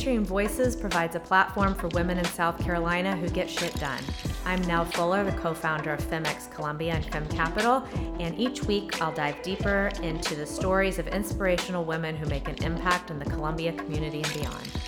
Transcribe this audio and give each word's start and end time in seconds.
Venturing 0.00 0.24
Voices 0.24 0.74
provides 0.74 1.14
a 1.14 1.20
platform 1.20 1.74
for 1.74 1.88
women 1.88 2.16
in 2.16 2.24
South 2.24 2.58
Carolina 2.58 3.14
who 3.18 3.28
get 3.28 3.50
shit 3.50 3.74
done. 3.74 4.02
I'm 4.46 4.62
Nell 4.62 4.86
Fuller, 4.86 5.22
the 5.24 5.32
co 5.32 5.52
founder 5.52 5.92
of 5.92 6.00
FemX 6.00 6.50
Columbia 6.50 6.94
and 6.94 7.04
Fem 7.04 7.28
Capital, 7.28 7.84
and 8.18 8.40
each 8.40 8.64
week 8.64 9.02
I'll 9.02 9.12
dive 9.12 9.42
deeper 9.42 9.90
into 10.02 10.34
the 10.34 10.46
stories 10.46 10.98
of 10.98 11.06
inspirational 11.08 11.84
women 11.84 12.16
who 12.16 12.24
make 12.30 12.48
an 12.48 12.56
impact 12.64 13.10
in 13.10 13.18
the 13.18 13.26
Columbia 13.26 13.74
community 13.74 14.22
and 14.22 14.32
beyond. 14.32 14.79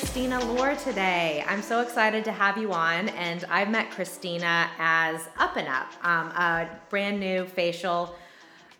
Christina 0.00 0.44
Lor, 0.46 0.74
today. 0.74 1.44
I'm 1.46 1.62
so 1.62 1.80
excited 1.80 2.24
to 2.24 2.32
have 2.32 2.58
you 2.58 2.72
on, 2.72 3.10
and 3.10 3.44
I've 3.48 3.70
met 3.70 3.92
Christina 3.92 4.68
as 4.76 5.28
Up 5.38 5.56
and 5.56 5.68
Up, 5.68 5.86
um, 6.04 6.30
a 6.30 6.68
brand 6.90 7.20
new 7.20 7.46
facial 7.46 8.16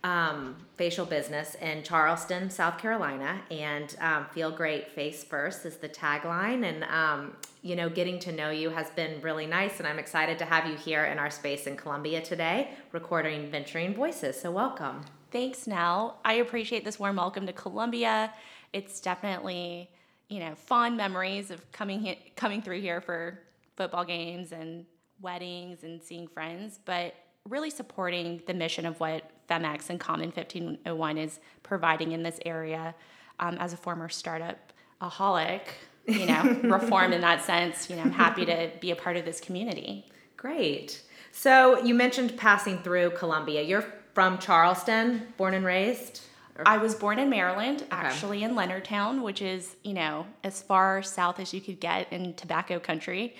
um, 0.03 0.57
facial 0.77 1.07
business 1.07 1.55
in 1.63 1.85
Charleston, 1.85 2.51
South 2.51 2.79
Carolina, 2.79 3.41
and 3.49 3.95
um, 4.01 4.27
"Feel 4.35 4.51
Great, 4.51 4.91
Face 4.91 5.23
First 5.23 5.65
is 5.65 5.77
the 5.77 5.89
tagline. 5.89 6.65
And 6.65 6.83
um, 6.83 7.37
you 7.63 7.77
know, 7.77 7.89
getting 7.89 8.19
to 8.19 8.33
know 8.33 8.51
you 8.51 8.71
has 8.71 8.91
been 8.91 9.21
really 9.23 9.47
nice, 9.47 9.79
and 9.79 9.87
I'm 9.87 10.01
excited 10.01 10.37
to 10.41 10.45
have 10.45 10.67
you 10.67 10.75
here 10.75 11.05
in 11.05 11.21
our 11.21 11.31
space 11.31 11.69
in 11.69 11.77
Columbia 11.77 12.23
today, 12.23 12.71
recording 12.91 13.53
Venturing 13.53 13.95
Voices. 13.95 14.41
So, 14.41 14.51
welcome. 14.51 15.03
Thanks, 15.31 15.69
Nell. 15.69 16.19
I 16.25 16.35
appreciate 16.35 16.85
this 16.85 16.99
warm 16.99 17.15
welcome 17.15 17.47
to 17.47 17.53
Columbia. 17.53 18.33
It's 18.73 18.99
definitely 18.99 19.91
you 20.29 20.41
know, 20.41 20.55
fond 20.55 20.97
memories 20.97 21.51
of 21.51 21.71
coming 21.73 22.01
he- 22.01 22.33
coming 22.37 22.63
through 22.63 22.81
here 22.81 23.01
for 23.01 23.41
football 23.77 24.05
games 24.05 24.53
and 24.53 24.87
weddings 25.21 25.85
and 25.85 26.03
seeing 26.03 26.27
friends, 26.27 26.79
but 26.85 27.15
really 27.49 27.71
supporting 27.71 28.43
the 28.47 28.55
mission 28.55 28.87
of 28.87 28.99
what 29.01 29.31
FemX 29.49 29.91
and 29.91 30.01
Common 30.01 30.27
1501 30.27 31.19
is 31.19 31.41
providing 31.63 32.13
in 32.13 32.23
this 32.23 32.39
area. 32.47 32.95
Um, 33.41 33.57
as 33.59 33.73
a 33.73 33.77
former 33.77 34.09
startup 34.09 34.73
aholic, 35.03 35.63
you 36.07 36.27
know, 36.27 36.61
reform 36.65 37.13
in 37.13 37.21
that 37.23 37.45
sense, 37.45 37.91
you 37.91 37.97
know, 37.97 38.03
I'm 38.03 38.13
happy 38.13 38.47
to 38.47 38.71
be 38.81 38.93
a 38.93 38.97
part 38.97 39.17
of 39.17 39.25
this 39.25 39.41
community. 39.41 40.07
Great. 40.37 41.03
So 41.33 41.83
you 41.83 41.95
mentioned 41.95 42.37
passing 42.37 42.79
through 42.79 43.11
Columbia. 43.11 43.63
You're 43.63 43.85
from 44.15 44.39
Charleston, 44.39 45.27
born 45.37 45.55
and 45.55 45.65
raised? 45.65 46.21
I 46.65 46.77
was 46.79 46.95
born 46.95 47.19
in 47.19 47.31
Maryland, 47.31 47.83
okay. 47.83 47.89
actually 47.91 48.43
in 48.43 48.55
Leonardtown, 48.55 49.23
which 49.23 49.43
is, 49.43 49.77
you 49.83 49.93
know, 49.93 50.27
as 50.45 50.63
far 50.63 51.03
south 51.03 51.41
as 51.41 51.53
you 51.53 51.61
could 51.61 51.81
get 51.81 52.13
in 52.13 52.35
tobacco 52.35 52.79
country. 52.79 53.35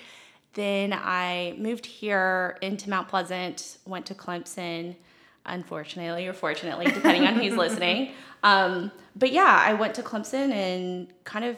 Then 0.53 0.93
I 0.93 1.55
moved 1.57 1.85
here 1.85 2.57
into 2.61 2.89
Mount 2.89 3.07
Pleasant, 3.07 3.77
went 3.85 4.05
to 4.07 4.15
Clemson, 4.15 4.95
unfortunately 5.45 6.27
or 6.27 6.33
fortunately, 6.33 6.85
depending 6.85 7.25
on 7.25 7.35
who's 7.35 7.53
listening. 7.57 8.11
Um, 8.43 8.91
but 9.15 9.31
yeah, 9.31 9.63
I 9.65 9.73
went 9.73 9.95
to 9.95 10.03
Clemson 10.03 10.51
and 10.51 11.07
kind 11.23 11.45
of 11.45 11.57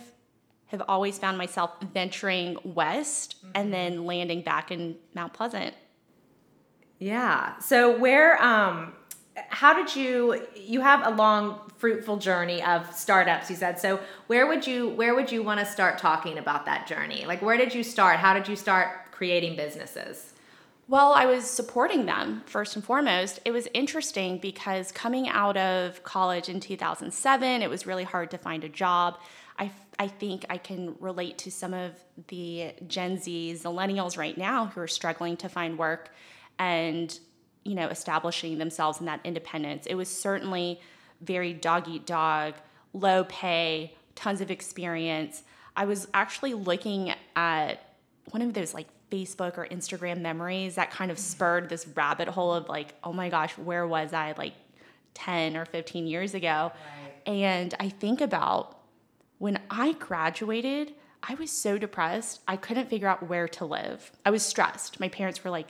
have 0.67 0.83
always 0.87 1.17
found 1.17 1.37
myself 1.37 1.71
venturing 1.93 2.57
west 2.63 3.37
mm-hmm. 3.37 3.51
and 3.55 3.73
then 3.73 4.05
landing 4.05 4.41
back 4.41 4.71
in 4.71 4.97
Mount 5.13 5.33
Pleasant. 5.33 5.73
Yeah. 6.99 7.57
So 7.59 7.97
where 7.97 8.41
um 8.43 8.93
how 9.49 9.73
did 9.73 9.95
you 9.95 10.45
you 10.55 10.81
have 10.81 11.05
a 11.05 11.11
long 11.11 11.59
fruitful 11.77 12.17
journey 12.17 12.61
of 12.63 12.91
startups 12.93 13.49
you 13.49 13.55
said. 13.55 13.79
So 13.79 13.99
where 14.27 14.47
would 14.47 14.65
you 14.65 14.89
where 14.89 15.13
would 15.15 15.31
you 15.31 15.43
want 15.43 15.59
to 15.59 15.65
start 15.65 15.97
talking 15.97 16.37
about 16.37 16.65
that 16.65 16.87
journey? 16.87 17.25
Like 17.25 17.41
where 17.41 17.57
did 17.57 17.73
you 17.73 17.83
start? 17.83 18.17
How 18.17 18.33
did 18.33 18.47
you 18.47 18.55
start 18.55 19.11
creating 19.11 19.55
businesses? 19.55 20.33
Well 20.87 21.13
i 21.13 21.25
was 21.25 21.43
supporting 21.43 22.05
them 22.05 22.43
first 22.45 22.75
and 22.75 22.83
foremost. 22.83 23.39
It 23.45 23.51
was 23.51 23.67
interesting 23.73 24.39
because 24.39 24.91
coming 24.91 25.27
out 25.29 25.57
of 25.57 26.03
college 26.03 26.49
in 26.49 26.59
2007 26.59 27.61
it 27.61 27.69
was 27.69 27.85
really 27.85 28.05
hard 28.05 28.31
to 28.31 28.37
find 28.37 28.63
a 28.63 28.69
job. 28.69 29.19
I, 29.59 29.71
I 29.99 30.07
think 30.07 30.45
i 30.49 30.57
can 30.57 30.95
relate 30.99 31.37
to 31.39 31.51
some 31.51 31.73
of 31.73 31.91
the 32.27 32.73
gen 32.87 33.19
z 33.19 33.55
millennials 33.63 34.17
right 34.17 34.37
now 34.37 34.67
who 34.67 34.81
are 34.81 34.87
struggling 34.87 35.37
to 35.37 35.49
find 35.49 35.77
work. 35.77 36.11
And 36.59 37.19
you 37.67 37.75
know, 37.75 37.87
establishing 37.89 38.57
themselves 38.57 39.01
in 39.01 39.05
that 39.07 39.19
independence. 39.25 39.85
It 39.85 39.95
was 39.95 40.07
certainly 40.07 40.79
very 41.21 41.51
dog 41.53 41.87
eat 41.89 42.05
dog, 42.05 42.53
low 42.93 43.25
pay, 43.25 43.93
tons 44.15 44.39
of 44.39 44.49
experience. 44.49 45.43
I 45.75 45.85
was 45.85 46.07
actually 46.13 46.53
looking 46.53 47.13
at 47.35 47.93
one 48.31 48.41
of 48.41 48.53
those 48.53 48.73
like 48.73 48.87
Facebook 49.11 49.57
or 49.57 49.67
Instagram 49.67 50.21
memories 50.21 50.75
that 50.75 50.91
kind 50.91 51.11
of 51.11 51.19
spurred 51.19 51.67
this 51.67 51.85
rabbit 51.89 52.29
hole 52.29 52.53
of 52.53 52.69
like, 52.69 52.95
oh 53.03 53.11
my 53.11 53.29
gosh, 53.29 53.57
where 53.57 53.85
was 53.85 54.13
I 54.13 54.33
like 54.37 54.53
10 55.15 55.57
or 55.57 55.65
15 55.65 56.07
years 56.07 56.33
ago? 56.33 56.71
Right. 56.73 57.33
And 57.33 57.73
I 57.81 57.89
think 57.89 58.21
about 58.21 58.79
when 59.39 59.59
I 59.69 59.91
graduated, 59.93 60.93
I 61.21 61.35
was 61.35 61.51
so 61.51 61.77
depressed. 61.77 62.39
I 62.47 62.55
couldn't 62.55 62.89
figure 62.89 63.09
out 63.09 63.27
where 63.27 63.49
to 63.49 63.65
live. 63.65 64.11
I 64.25 64.29
was 64.29 64.43
stressed. 64.43 65.01
My 65.01 65.09
parents 65.09 65.43
were 65.43 65.51
like, 65.51 65.67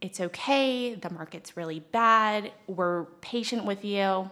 it's 0.00 0.20
okay, 0.20 0.94
the 0.94 1.10
market's 1.10 1.56
really 1.56 1.80
bad, 1.80 2.52
we're 2.66 3.04
patient 3.20 3.64
with 3.64 3.84
you. 3.84 4.00
Right. 4.04 4.30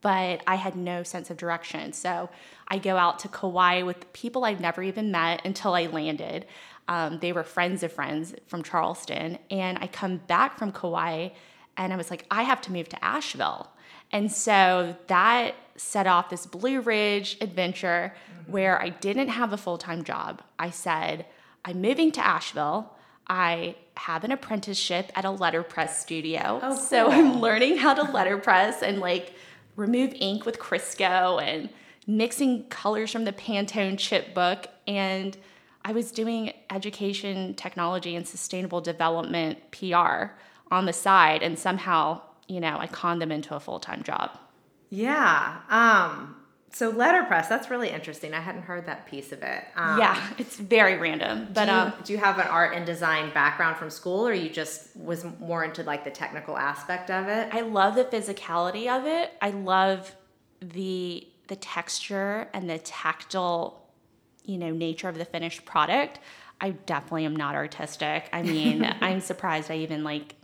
But 0.00 0.42
I 0.46 0.56
had 0.56 0.76
no 0.76 1.02
sense 1.02 1.30
of 1.30 1.36
direction. 1.36 1.92
So 1.92 2.30
I 2.68 2.78
go 2.78 2.96
out 2.96 3.18
to 3.20 3.28
Kauai 3.28 3.82
with 3.82 4.12
people 4.12 4.44
I've 4.44 4.60
never 4.60 4.82
even 4.82 5.10
met 5.10 5.44
until 5.44 5.74
I 5.74 5.86
landed. 5.86 6.46
Um, 6.88 7.18
they 7.20 7.32
were 7.32 7.44
friends 7.44 7.82
of 7.82 7.92
friends 7.92 8.34
from 8.46 8.62
Charleston. 8.62 9.38
And 9.50 9.78
I 9.80 9.86
come 9.86 10.18
back 10.18 10.58
from 10.58 10.72
Kauai 10.72 11.28
and 11.76 11.92
I 11.92 11.96
was 11.96 12.10
like, 12.10 12.26
I 12.30 12.42
have 12.42 12.60
to 12.62 12.72
move 12.72 12.88
to 12.90 13.04
Asheville. 13.04 13.70
And 14.10 14.30
so 14.30 14.96
that 15.06 15.54
set 15.76 16.06
off 16.06 16.28
this 16.28 16.46
Blue 16.46 16.80
Ridge 16.80 17.38
adventure 17.40 18.14
mm-hmm. 18.14 18.52
where 18.52 18.80
I 18.80 18.90
didn't 18.90 19.28
have 19.28 19.52
a 19.52 19.56
full 19.56 19.78
time 19.78 20.04
job. 20.04 20.42
I 20.58 20.70
said, 20.70 21.26
I'm 21.64 21.80
moving 21.80 22.12
to 22.12 22.26
Asheville. 22.26 22.92
I 23.32 23.76
have 23.96 24.24
an 24.24 24.30
apprenticeship 24.30 25.10
at 25.14 25.24
a 25.24 25.30
letterpress 25.30 25.98
studio. 25.98 26.60
Oh, 26.62 26.68
cool. 26.68 26.76
So 26.76 27.10
I'm 27.10 27.40
learning 27.40 27.78
how 27.78 27.94
to 27.94 28.02
letterpress 28.12 28.82
and 28.82 29.00
like 29.00 29.32
remove 29.74 30.12
ink 30.16 30.44
with 30.44 30.58
Crisco 30.58 31.42
and 31.42 31.70
mixing 32.06 32.64
colors 32.64 33.10
from 33.10 33.24
the 33.24 33.32
Pantone 33.32 33.98
chip 33.98 34.34
book. 34.34 34.66
And 34.86 35.34
I 35.82 35.92
was 35.92 36.12
doing 36.12 36.52
education, 36.70 37.54
technology, 37.54 38.16
and 38.16 38.28
sustainable 38.28 38.82
development 38.82 39.58
PR 39.70 40.34
on 40.70 40.84
the 40.84 40.92
side. 40.92 41.42
And 41.42 41.58
somehow, 41.58 42.20
you 42.48 42.60
know, 42.60 42.76
I 42.78 42.86
conned 42.86 43.22
them 43.22 43.32
into 43.32 43.54
a 43.54 43.60
full 43.60 43.80
time 43.80 44.02
job. 44.02 44.38
Yeah. 44.90 45.56
Um, 45.70 46.36
so 46.74 46.88
letterpress, 46.88 47.48
that's 47.48 47.70
really 47.70 47.90
interesting. 47.90 48.32
I 48.32 48.40
hadn't 48.40 48.62
heard 48.62 48.86
that 48.86 49.06
piece 49.06 49.30
of 49.30 49.42
it. 49.42 49.64
Um, 49.76 49.98
yeah, 49.98 50.30
it's 50.38 50.56
very 50.56 50.96
random. 50.96 51.48
But 51.52 51.66
do 51.66 51.70
you, 51.70 51.76
um, 51.76 51.92
do 52.04 52.12
you 52.14 52.18
have 52.18 52.38
an 52.38 52.46
art 52.46 52.74
and 52.74 52.86
design 52.86 53.30
background 53.34 53.76
from 53.76 53.90
school, 53.90 54.26
or 54.26 54.32
you 54.32 54.48
just 54.48 54.96
was 54.96 55.26
more 55.38 55.64
into 55.64 55.82
like 55.82 56.04
the 56.04 56.10
technical 56.10 56.56
aspect 56.56 57.10
of 57.10 57.28
it? 57.28 57.48
I 57.52 57.60
love 57.60 57.94
the 57.94 58.04
physicality 58.04 58.88
of 58.88 59.06
it. 59.06 59.32
I 59.42 59.50
love 59.50 60.14
the 60.60 61.26
the 61.48 61.56
texture 61.56 62.48
and 62.54 62.70
the 62.70 62.78
tactile, 62.78 63.86
you 64.44 64.56
know, 64.56 64.70
nature 64.70 65.08
of 65.08 65.18
the 65.18 65.26
finished 65.26 65.66
product. 65.66 66.20
I 66.58 66.70
definitely 66.70 67.26
am 67.26 67.36
not 67.36 67.54
artistic. 67.54 68.30
I 68.32 68.42
mean, 68.42 68.82
I'm 69.02 69.20
surprised 69.20 69.70
I 69.70 69.78
even 69.78 70.04
like 70.04 70.36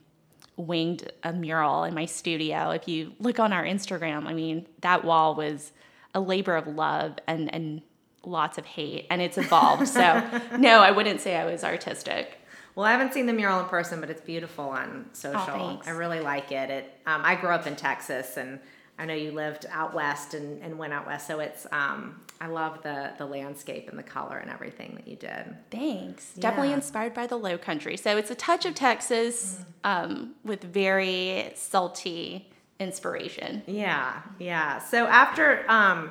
winged 0.57 1.11
a 1.23 1.33
mural 1.33 1.85
in 1.85 1.95
my 1.95 2.05
studio. 2.05 2.71
If 2.71 2.87
you 2.87 3.15
look 3.19 3.39
on 3.39 3.55
our 3.55 3.65
Instagram, 3.65 4.27
I 4.27 4.35
mean, 4.35 4.67
that 4.81 5.05
wall 5.05 5.35
was 5.35 5.73
a 6.15 6.21
labor 6.21 6.57
of 6.57 6.67
love 6.67 7.19
and 7.27 7.53
and 7.55 7.83
lots 8.25 8.59
of 8.59 8.67
hate 8.67 9.07
and 9.11 9.23
it's 9.23 9.39
evolved. 9.39 9.89
So 9.89 10.01
no 10.59 10.81
i 10.81 10.91
wouldn't 10.91 11.21
say 11.21 11.37
i 11.37 11.45
was 11.45 11.65
artistic. 11.65 12.39
Well 12.75 12.87
i 12.87 12.93
haven't 12.93 13.15
seen 13.15 13.27
the 13.27 13.33
mural 13.33 13.61
in 13.61 13.67
person 13.67 14.01
but 14.01 14.11
it's 14.11 14.21
beautiful 14.21 14.69
on 14.69 15.07
social. 15.13 15.41
Oh, 15.49 15.83
i 15.87 15.91
really 15.91 16.21
like 16.21 16.53
it. 16.53 16.71
It 16.71 16.93
um, 17.07 17.23
i 17.25 17.35
grew 17.35 17.51
up 17.51 17.67
in 17.67 17.77
texas 17.77 18.37
and 18.37 18.61
i 18.99 19.05
know 19.05 19.15
you 19.15 19.33
lived 19.33 19.67
out 19.71 19.95
west 19.95 20.35
and, 20.35 20.63
and 20.63 20.79
went 20.79 20.93
out 20.93 21.07
west. 21.07 21.27
So 21.27 21.41
it's 21.41 21.67
um, 21.73 22.21
i 22.41 22.47
love 22.47 22.83
the 22.83 23.13
the 23.19 23.27
landscape 23.27 23.89
and 23.89 23.99
the 23.99 24.05
color 24.05 24.39
and 24.39 24.51
everything 24.51 24.95
that 24.97 25.09
you 25.09 25.17
did. 25.17 25.57
Thanks. 25.71 26.33
Yeah. 26.35 26.43
definitely 26.43 26.73
inspired 26.73 27.15
by 27.15 27.27
the 27.27 27.37
low 27.37 27.59
country. 27.59 27.97
So 27.97 28.17
it's 28.17 28.31
a 28.31 28.37
touch 28.37 28.67
of 28.67 28.75
texas 28.75 29.61
mm. 29.61 29.65
um, 29.85 30.35
with 30.45 30.63
very 30.63 31.53
salty 31.55 32.51
inspiration. 32.81 33.63
Yeah, 33.67 34.23
yeah. 34.39 34.79
So 34.79 35.07
after 35.07 35.65
um, 35.71 36.11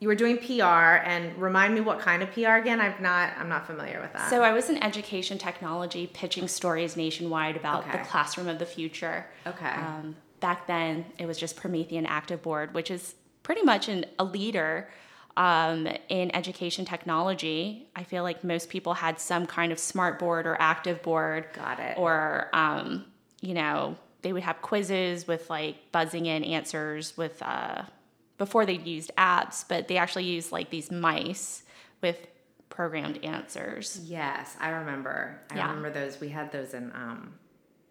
you 0.00 0.08
were 0.08 0.14
doing 0.14 0.36
PR, 0.36 0.64
and 0.64 1.36
remind 1.40 1.74
me 1.74 1.80
what 1.80 1.98
kind 1.98 2.22
of 2.22 2.30
PR 2.32 2.56
again? 2.56 2.80
I'm 2.80 3.00
not, 3.00 3.32
I'm 3.38 3.48
not 3.48 3.66
familiar 3.66 4.00
with 4.00 4.12
that. 4.12 4.28
So 4.28 4.42
I 4.42 4.52
was 4.52 4.68
in 4.68 4.82
education 4.82 5.38
technology, 5.38 6.08
pitching 6.12 6.46
stories 6.46 6.96
nationwide 6.96 7.56
about 7.56 7.84
okay. 7.84 7.98
the 7.98 8.04
classroom 8.04 8.48
of 8.48 8.58
the 8.58 8.66
future. 8.66 9.24
Okay. 9.46 9.66
Um, 9.66 10.16
back 10.40 10.66
then, 10.66 11.06
it 11.18 11.26
was 11.26 11.38
just 11.38 11.56
Promethean 11.56 12.04
Active 12.04 12.42
Board, 12.42 12.74
which 12.74 12.90
is 12.90 13.14
pretty 13.42 13.62
much 13.62 13.88
an, 13.88 14.04
a 14.18 14.24
leader 14.24 14.88
Um, 15.36 15.88
in 16.08 16.30
education 16.32 16.84
technology, 16.84 17.88
I 17.96 18.04
feel 18.04 18.22
like 18.22 18.44
most 18.44 18.68
people 18.68 18.94
had 18.94 19.18
some 19.18 19.46
kind 19.46 19.72
of 19.72 19.80
smart 19.80 20.20
board 20.20 20.46
or 20.46 20.56
active 20.60 21.02
board. 21.02 21.48
Got 21.54 21.80
it. 21.80 21.98
Or, 21.98 22.50
um, 22.52 23.06
you 23.40 23.54
know, 23.54 23.96
they 24.24 24.32
would 24.32 24.42
have 24.42 24.60
quizzes 24.62 25.28
with 25.28 25.48
like 25.48 25.76
buzzing 25.92 26.26
in 26.26 26.42
answers 26.42 27.16
with, 27.16 27.40
uh, 27.42 27.82
before 28.38 28.66
they 28.66 28.78
used 28.78 29.12
apps, 29.16 29.64
but 29.68 29.86
they 29.86 29.96
actually 29.98 30.24
used 30.24 30.50
like 30.50 30.70
these 30.70 30.90
mice 30.90 31.62
with 32.02 32.26
programmed 32.70 33.22
answers. 33.24 34.00
Yes, 34.04 34.56
I 34.60 34.70
remember. 34.70 35.40
I 35.50 35.56
Yeah. 35.56 35.68
remember 35.68 35.90
those. 35.90 36.18
We 36.20 36.30
had 36.30 36.50
those 36.50 36.74
in 36.74 36.90
um, 36.96 37.34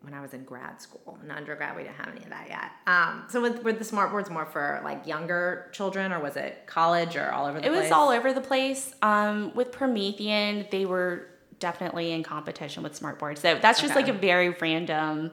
when 0.02 0.14
I 0.14 0.20
was 0.20 0.34
in 0.34 0.44
grad 0.44 0.82
school. 0.82 1.18
In 1.24 1.32
undergrad, 1.32 1.78
we 1.78 1.84
didn't 1.84 1.96
have 1.96 2.10
any 2.10 2.24
of 2.24 2.30
that 2.32 2.48
yet. 2.50 2.72
Um, 2.88 3.24
so 3.30 3.42
with, 3.42 3.64
were 3.64 3.72
the 3.72 3.86
smart 3.86 4.12
boards 4.12 4.30
more 4.30 4.46
for 4.46 4.82
like 4.84 5.08
younger 5.08 5.70
children, 5.72 6.12
or 6.12 6.20
was 6.20 6.36
it 6.36 6.64
college, 6.66 7.16
or 7.16 7.32
all 7.32 7.46
over 7.46 7.62
the 7.62 7.62
place? 7.62 7.70
It 7.70 7.74
place? 7.74 7.84
was 7.84 7.92
all 7.94 8.10
over 8.10 8.34
the 8.34 8.42
place. 8.42 8.94
Um, 9.02 9.54
with 9.56 9.72
Promethean, 9.72 10.68
they 10.72 10.86
were 10.86 11.28
definitely 11.60 12.12
in 12.12 12.24
competition 12.24 12.84
with 12.84 13.00
smartboards. 13.00 13.38
So 13.38 13.58
that's 13.62 13.80
just 13.80 13.94
Okay. 13.96 14.02
like 14.02 14.10
a 14.14 14.18
very 14.20 14.50
random 14.50 15.32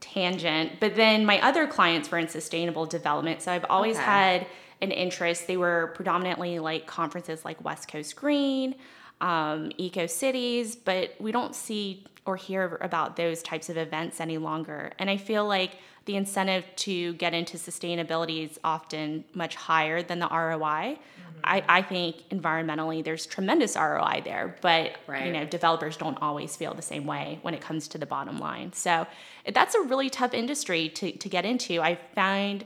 tangent. 0.00 0.80
But 0.80 0.96
then 0.96 1.24
my 1.24 1.40
other 1.40 1.66
clients 1.66 2.10
were 2.10 2.18
in 2.18 2.28
sustainable 2.28 2.86
development. 2.86 3.42
So 3.42 3.52
I've 3.52 3.66
always 3.68 3.96
Okay. 3.96 4.04
had 4.04 4.46
an 4.80 4.90
interest. 4.92 5.46
They 5.46 5.56
were 5.56 5.92
predominantly 5.94 6.58
like 6.58 6.86
conferences 6.86 7.44
like 7.44 7.62
West 7.64 7.90
Coast 7.90 8.14
Green, 8.16 8.74
um, 9.20 9.72
Eco 9.76 10.06
Cities, 10.06 10.76
but 10.76 11.14
we 11.18 11.32
don't 11.32 11.54
see 11.54 12.04
or 12.24 12.36
hear 12.36 12.78
about 12.82 13.16
those 13.16 13.42
types 13.42 13.68
of 13.68 13.76
events 13.76 14.20
any 14.20 14.38
longer. 14.38 14.92
And 14.98 15.08
I 15.10 15.16
feel 15.16 15.46
like 15.46 15.72
the 16.04 16.14
incentive 16.16 16.64
to 16.76 17.14
get 17.14 17.34
into 17.34 17.56
sustainability 17.56 18.48
is 18.48 18.60
often 18.62 19.24
much 19.34 19.56
higher 19.56 20.02
than 20.02 20.18
the 20.20 20.28
ROI. 20.28 20.98
I, 21.44 21.62
I 21.68 21.82
think 21.82 22.28
environmentally 22.30 23.04
there's 23.04 23.26
tremendous 23.26 23.76
ROI 23.76 24.22
there, 24.24 24.56
but 24.60 24.96
Right. 25.06 25.26
you 25.26 25.32
know 25.32 25.44
developers 25.44 25.96
don't 25.96 26.18
always 26.20 26.56
feel 26.56 26.74
the 26.74 26.82
same 26.82 27.06
way 27.06 27.38
when 27.42 27.54
it 27.54 27.60
comes 27.60 27.88
to 27.88 27.98
the 27.98 28.06
bottom 28.06 28.38
line. 28.38 28.72
So 28.72 29.06
that's 29.52 29.74
a 29.74 29.80
really 29.82 30.10
tough 30.10 30.34
industry 30.34 30.88
to, 30.90 31.12
to 31.12 31.28
get 31.28 31.44
into. 31.44 31.80
I 31.80 31.96
find 32.14 32.64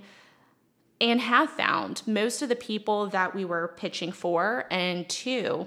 and 1.00 1.20
have 1.20 1.50
found 1.50 2.02
most 2.06 2.42
of 2.42 2.48
the 2.48 2.56
people 2.56 3.08
that 3.08 3.34
we 3.34 3.44
were 3.44 3.74
pitching 3.76 4.12
for 4.12 4.66
and 4.70 5.08
to, 5.08 5.66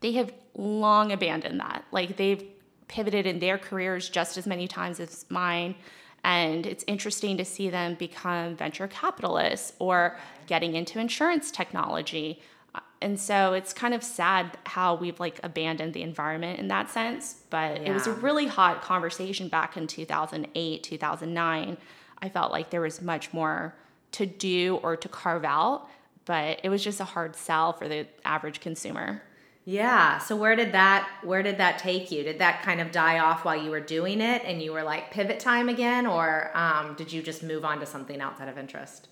they 0.00 0.12
have 0.12 0.32
long 0.54 1.12
abandoned 1.12 1.60
that. 1.60 1.84
Like 1.92 2.16
they've 2.16 2.42
pivoted 2.88 3.26
in 3.26 3.38
their 3.38 3.58
careers 3.58 4.08
just 4.08 4.36
as 4.36 4.46
many 4.48 4.66
times 4.66 4.98
as 4.98 5.24
mine. 5.28 5.76
And 6.24 6.66
it's 6.66 6.84
interesting 6.86 7.36
to 7.38 7.44
see 7.44 7.70
them 7.70 7.94
become 7.94 8.54
venture 8.56 8.88
capitalists 8.88 9.72
or 9.78 10.18
getting 10.46 10.74
into 10.74 10.98
insurance 10.98 11.50
technology. 11.50 12.42
Uh, 12.74 12.80
And 13.00 13.18
so 13.18 13.54
it's 13.54 13.72
kind 13.72 13.94
of 13.94 14.02
sad 14.02 14.58
how 14.66 14.96
we've 14.96 15.18
like 15.18 15.40
abandoned 15.42 15.94
the 15.94 16.02
environment 16.02 16.58
in 16.58 16.68
that 16.68 16.90
sense. 16.90 17.36
But 17.48 17.80
it 17.80 17.92
was 17.92 18.06
a 18.06 18.12
really 18.12 18.46
hot 18.46 18.82
conversation 18.82 19.48
back 19.48 19.76
in 19.76 19.86
2008, 19.86 20.82
2009. 20.82 21.76
I 22.22 22.28
felt 22.28 22.52
like 22.52 22.68
there 22.70 22.82
was 22.82 23.00
much 23.00 23.32
more 23.32 23.74
to 24.12 24.26
do 24.26 24.78
or 24.82 24.96
to 24.96 25.08
carve 25.08 25.44
out, 25.44 25.88
but 26.26 26.60
it 26.62 26.68
was 26.68 26.84
just 26.84 27.00
a 27.00 27.04
hard 27.04 27.34
sell 27.34 27.72
for 27.72 27.88
the 27.88 28.06
average 28.24 28.60
consumer. 28.60 29.22
Yeah. 29.70 30.18
So 30.18 30.34
where 30.34 30.56
did 30.56 30.72
that 30.72 31.08
where 31.22 31.44
did 31.44 31.58
that 31.58 31.78
take 31.78 32.10
you? 32.10 32.24
Did 32.24 32.40
that 32.40 32.62
kind 32.62 32.80
of 32.80 32.90
die 32.90 33.20
off 33.20 33.44
while 33.44 33.54
you 33.54 33.70
were 33.70 33.78
doing 33.78 34.20
it, 34.20 34.42
and 34.44 34.60
you 34.60 34.72
were 34.72 34.82
like 34.82 35.12
pivot 35.12 35.38
time 35.38 35.68
again, 35.68 36.06
or 36.06 36.50
um, 36.54 36.94
did 36.94 37.12
you 37.12 37.22
just 37.22 37.44
move 37.44 37.64
on 37.64 37.78
to 37.78 37.86
something 37.86 38.20
outside 38.20 38.48
of 38.48 38.58
interest? 38.58 39.06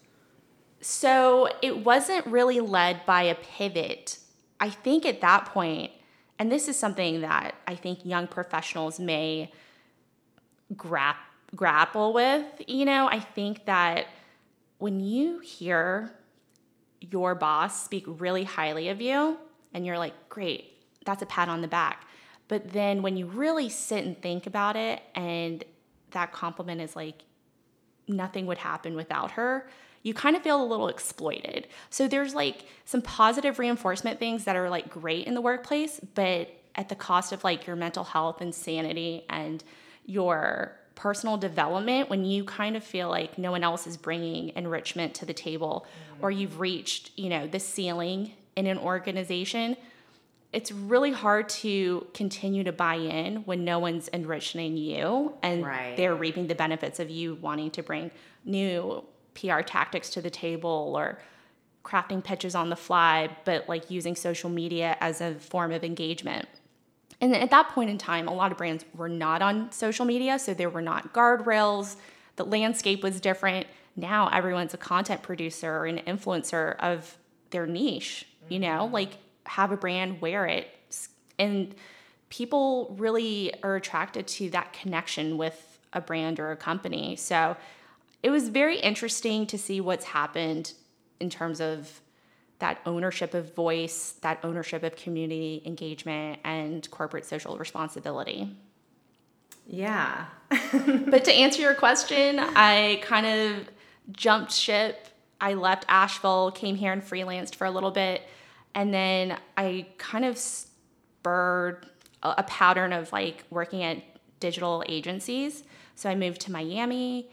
So 0.80 1.48
it 1.62 1.84
wasn't 1.84 2.26
really 2.26 2.58
led 2.58 3.06
by 3.06 3.22
a 3.22 3.36
pivot. 3.36 4.18
I 4.58 4.70
think 4.70 5.06
at 5.06 5.20
that 5.20 5.44
point, 5.44 5.92
and 6.40 6.50
this 6.50 6.66
is 6.66 6.76
something 6.76 7.20
that 7.20 7.54
I 7.68 7.76
think 7.76 8.04
young 8.04 8.26
professionals 8.26 8.98
may 8.98 9.52
grap- 10.74 11.26
grapple 11.54 12.12
with, 12.12 12.44
you 12.66 12.84
know, 12.84 13.06
I 13.06 13.20
think 13.20 13.66
that 13.66 14.06
when 14.78 14.98
you 14.98 15.38
hear 15.38 16.12
your 17.00 17.36
boss 17.36 17.84
speak 17.84 18.04
really 18.08 18.42
highly 18.42 18.88
of 18.88 19.00
you 19.00 19.38
and 19.74 19.86
you're 19.86 19.98
like, 19.98 20.28
great, 20.28 20.74
that's 21.04 21.22
a 21.22 21.26
pat 21.26 21.48
on 21.48 21.60
the 21.60 21.68
back. 21.68 22.06
But 22.48 22.72
then 22.72 23.02
when 23.02 23.16
you 23.16 23.26
really 23.26 23.68
sit 23.68 24.04
and 24.04 24.20
think 24.20 24.46
about 24.46 24.76
it 24.76 25.02
and 25.14 25.62
that 26.12 26.32
compliment 26.32 26.80
is 26.80 26.96
like, 26.96 27.22
nothing 28.06 28.46
would 28.46 28.58
happen 28.58 28.96
without 28.96 29.32
her, 29.32 29.68
you 30.02 30.14
kind 30.14 30.34
of 30.36 30.42
feel 30.42 30.62
a 30.62 30.64
little 30.64 30.88
exploited. 30.88 31.68
So 31.90 32.08
there's 32.08 32.34
like 32.34 32.64
some 32.84 33.02
positive 33.02 33.58
reinforcement 33.58 34.18
things 34.18 34.44
that 34.44 34.56
are 34.56 34.70
like 34.70 34.88
great 34.88 35.26
in 35.26 35.34
the 35.34 35.40
workplace, 35.40 36.00
but 36.14 36.48
at 36.74 36.88
the 36.88 36.94
cost 36.94 37.32
of 37.32 37.44
like 37.44 37.66
your 37.66 37.76
mental 37.76 38.04
health 38.04 38.40
and 38.40 38.54
sanity 38.54 39.24
and 39.28 39.62
your 40.06 40.76
personal 40.94 41.36
development 41.36 42.08
when 42.08 42.24
you 42.24 42.42
kind 42.44 42.76
of 42.76 42.82
feel 42.82 43.08
like 43.08 43.38
no 43.38 43.50
one 43.50 43.62
else 43.62 43.86
is 43.86 43.96
bringing 43.96 44.50
enrichment 44.56 45.14
to 45.14 45.26
the 45.26 45.34
table 45.34 45.86
or 46.20 46.30
you've 46.30 46.52
mm-hmm. 46.52 46.60
reached, 46.60 47.10
you 47.16 47.28
know, 47.28 47.46
the 47.46 47.60
ceiling 47.60 48.32
in 48.58 48.66
an 48.66 48.78
organization 48.78 49.76
it's 50.50 50.72
really 50.72 51.12
hard 51.12 51.46
to 51.48 52.06
continue 52.14 52.64
to 52.64 52.72
buy 52.72 52.94
in 52.94 53.36
when 53.44 53.64
no 53.64 53.78
one's 53.78 54.08
enriching 54.08 54.78
you 54.78 55.34
and 55.42 55.64
Right. 55.64 55.94
they're 55.96 56.14
reaping 56.14 56.46
the 56.46 56.54
benefits 56.54 56.98
of 56.98 57.10
you 57.10 57.34
wanting 57.34 57.70
to 57.72 57.82
bring 57.82 58.10
new 58.46 59.04
PR 59.34 59.60
tactics 59.60 60.08
to 60.10 60.22
the 60.22 60.30
table 60.30 60.94
or 60.96 61.18
crafting 61.84 62.24
pitches 62.24 62.54
on 62.54 62.70
the 62.70 62.76
fly, 62.76 63.28
but 63.44 63.68
like 63.68 63.90
using 63.90 64.16
social 64.16 64.48
media 64.48 64.96
as 65.00 65.20
a 65.20 65.34
form 65.34 65.70
of 65.70 65.84
engagement. 65.84 66.48
And 67.20 67.36
at 67.36 67.50
that 67.50 67.68
point 67.68 67.90
in 67.90 67.98
time, 67.98 68.26
a 68.26 68.34
lot 68.34 68.50
of 68.50 68.56
brands 68.56 68.86
were 68.94 69.08
not 69.08 69.42
on 69.42 69.70
social 69.70 70.06
media, 70.06 70.38
so 70.38 70.54
there 70.54 70.70
were 70.70 70.82
not 70.82 71.12
guardrails. 71.12 71.96
The 72.36 72.44
landscape 72.44 73.02
was 73.02 73.20
different. 73.20 73.66
Now 73.96 74.28
everyone's 74.28 74.72
a 74.72 74.78
content 74.78 75.22
producer 75.22 75.70
or 75.76 75.84
an 75.86 75.98
influencer 76.06 76.76
of 76.78 77.18
their 77.50 77.66
niche, 77.66 78.26
you 78.48 78.58
know, 78.58 78.84
mm-hmm. 78.84 78.94
like 78.94 79.16
have 79.46 79.72
a 79.72 79.76
brand, 79.76 80.20
wear 80.20 80.46
it. 80.46 80.68
And 81.38 81.74
people 82.30 82.94
really 82.98 83.52
are 83.62 83.76
attracted 83.76 84.26
to 84.26 84.50
that 84.50 84.72
connection 84.72 85.38
with 85.38 85.78
a 85.92 86.00
brand 86.00 86.38
or 86.38 86.50
a 86.50 86.56
company. 86.56 87.16
So 87.16 87.56
it 88.22 88.30
was 88.30 88.48
very 88.48 88.78
interesting 88.78 89.46
to 89.46 89.58
see 89.58 89.80
what's 89.80 90.06
happened 90.06 90.72
in 91.20 91.30
terms 91.30 91.60
of 91.60 92.00
that 92.58 92.80
ownership 92.86 93.34
of 93.34 93.54
voice, 93.54 94.14
that 94.22 94.40
ownership 94.42 94.82
of 94.82 94.96
community 94.96 95.62
engagement, 95.64 96.40
and 96.44 96.90
corporate 96.90 97.24
social 97.24 97.56
responsibility. 97.56 98.56
Yeah. 99.66 100.26
But 100.72 101.24
to 101.24 101.32
answer 101.32 101.62
your 101.62 101.74
question, 101.74 102.38
I 102.38 103.00
kind 103.02 103.26
of 103.26 103.68
jumped 104.12 104.52
ship. 104.52 105.08
I 105.40 105.54
left 105.54 105.84
Asheville, 105.88 106.50
came 106.50 106.74
here 106.74 106.92
and 106.92 107.02
freelanced 107.02 107.54
for 107.54 107.66
a 107.66 107.70
little 107.70 107.90
bit, 107.90 108.22
and 108.78 108.94
then 108.94 109.36
I 109.56 109.86
kind 109.98 110.24
of 110.24 110.38
spurred 110.38 111.84
a, 112.22 112.34
a 112.38 112.42
pattern 112.44 112.92
of 112.92 113.12
like 113.12 113.42
working 113.50 113.82
at 113.82 113.98
digital 114.38 114.84
agencies. 114.88 115.64
So 115.96 116.08
I 116.08 116.14
moved 116.14 116.42
to 116.42 116.52
Miami. 116.52 117.28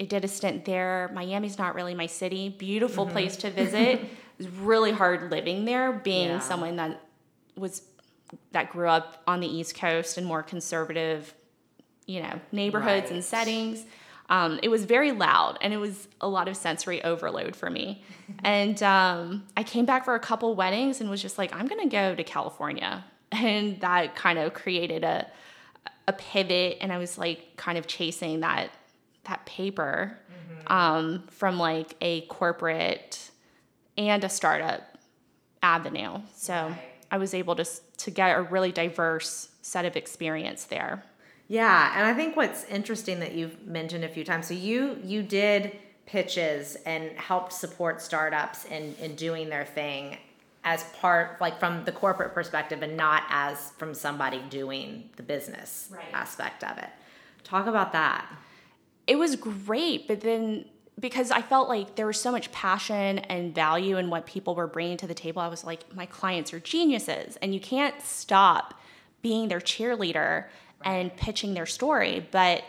I 0.00 0.06
did 0.06 0.24
a 0.24 0.28
stint 0.28 0.64
there. 0.64 1.08
Miami's 1.14 1.56
not 1.56 1.76
really 1.76 1.94
my 1.94 2.06
city. 2.06 2.48
Beautiful 2.48 3.04
mm-hmm. 3.04 3.12
place 3.12 3.36
to 3.36 3.50
visit. 3.50 3.78
it 4.00 4.08
was 4.38 4.48
really 4.48 4.90
hard 4.90 5.30
living 5.30 5.66
there, 5.66 5.92
being 5.92 6.30
Yeah. 6.30 6.40
someone 6.40 6.74
that 6.76 7.00
was 7.56 7.82
that 8.50 8.70
grew 8.70 8.88
up 8.88 9.22
on 9.28 9.38
the 9.38 9.46
East 9.46 9.76
Coast 9.76 10.18
and 10.18 10.26
more 10.26 10.42
conservative, 10.42 11.32
you 12.06 12.22
know, 12.22 12.40
neighborhoods 12.50 13.12
and 13.12 13.24
settings. 13.24 13.84
Um, 14.28 14.60
it 14.62 14.68
was 14.68 14.84
very 14.84 15.12
loud 15.12 15.56
and 15.62 15.72
it 15.72 15.78
was 15.78 16.06
a 16.20 16.28
lot 16.28 16.48
of 16.48 16.56
sensory 16.56 17.02
overload 17.02 17.56
for 17.56 17.70
me. 17.70 18.04
and 18.44 18.82
um, 18.82 19.44
I 19.56 19.62
came 19.62 19.86
back 19.86 20.04
for 20.04 20.14
a 20.14 20.20
couple 20.20 20.54
weddings 20.54 21.00
and 21.00 21.08
was 21.08 21.22
just 21.22 21.38
like, 21.38 21.54
I'm 21.54 21.66
going 21.66 21.80
to 21.82 21.88
go 21.88 22.14
to 22.14 22.24
California. 22.24 23.04
And 23.30 23.78
that 23.80 24.16
kind 24.16 24.38
of 24.38 24.54
created 24.54 25.04
a, 25.04 25.26
a 26.06 26.14
pivot. 26.14 26.78
And 26.80 26.90
I 26.90 26.96
was 26.96 27.18
like 27.18 27.58
kind 27.58 27.76
of 27.76 27.86
chasing 27.86 28.40
that, 28.40 28.70
that 29.24 29.44
paper 29.44 30.18
um, 30.68 31.24
from 31.28 31.58
like 31.58 31.94
a 32.00 32.22
corporate 32.22 33.30
and 33.98 34.24
a 34.24 34.30
startup 34.30 34.82
avenue. 35.62 36.20
So 36.34 36.54
Right. 36.54 36.78
I 37.10 37.18
was 37.18 37.34
able 37.34 37.56
to, 37.56 37.66
to 37.98 38.10
get 38.10 38.36
a 38.36 38.42
really 38.42 38.72
diverse 38.72 39.48
set 39.62 39.84
of 39.84 39.96
experience 39.96 40.64
there. 40.64 41.02
Yeah, 41.48 41.92
and 41.96 42.06
I 42.06 42.14
think 42.14 42.36
what's 42.36 42.64
interesting 42.64 43.20
that 43.20 43.32
you've 43.34 43.66
mentioned 43.66 44.04
a 44.04 44.08
few 44.08 44.24
times. 44.24 44.46
So 44.46 44.54
you 44.54 44.98
you 45.02 45.22
did 45.22 45.76
pitches 46.06 46.76
and 46.86 47.10
helped 47.18 47.52
support 47.52 48.00
startups 48.02 48.64
in 48.66 48.94
in 49.00 49.14
doing 49.16 49.48
their 49.48 49.64
thing 49.64 50.18
as 50.64 50.82
part 51.00 51.40
like 51.40 51.58
from 51.58 51.84
the 51.84 51.92
corporate 51.92 52.34
perspective 52.34 52.82
and 52.82 52.96
not 52.96 53.22
as 53.30 53.70
from 53.78 53.94
somebody 53.94 54.40
doing 54.50 55.08
the 55.16 55.22
business 55.22 55.88
Right. 55.90 56.04
aspect 56.12 56.64
of 56.64 56.76
it. 56.78 56.88
Talk 57.44 57.66
about 57.66 57.92
that. 57.92 58.26
it 59.06 59.16
was 59.16 59.36
great 59.36 60.06
but 60.08 60.20
then 60.20 60.64
because 61.00 61.30
I 61.30 61.40
felt 61.42 61.68
like 61.68 61.94
there 61.94 62.06
was 62.06 62.20
so 62.20 62.32
much 62.32 62.50
passion 62.52 63.20
and 63.20 63.54
value 63.54 63.96
in 63.98 64.10
what 64.10 64.26
people 64.26 64.54
were 64.56 64.66
bringing 64.66 64.96
to 64.98 65.06
the 65.06 65.14
table. 65.14 65.40
I 65.40 65.46
was 65.48 65.62
like, 65.64 65.94
my 65.94 66.06
clients 66.06 66.52
are 66.52 66.58
geniuses, 66.58 67.36
and 67.40 67.54
you 67.54 67.60
can't 67.60 67.94
stop 68.02 68.74
being 69.22 69.46
their 69.48 69.60
cheerleader 69.60 70.46
and 70.84 71.14
pitching 71.16 71.54
their 71.54 71.66
story. 71.66 72.26
But 72.30 72.64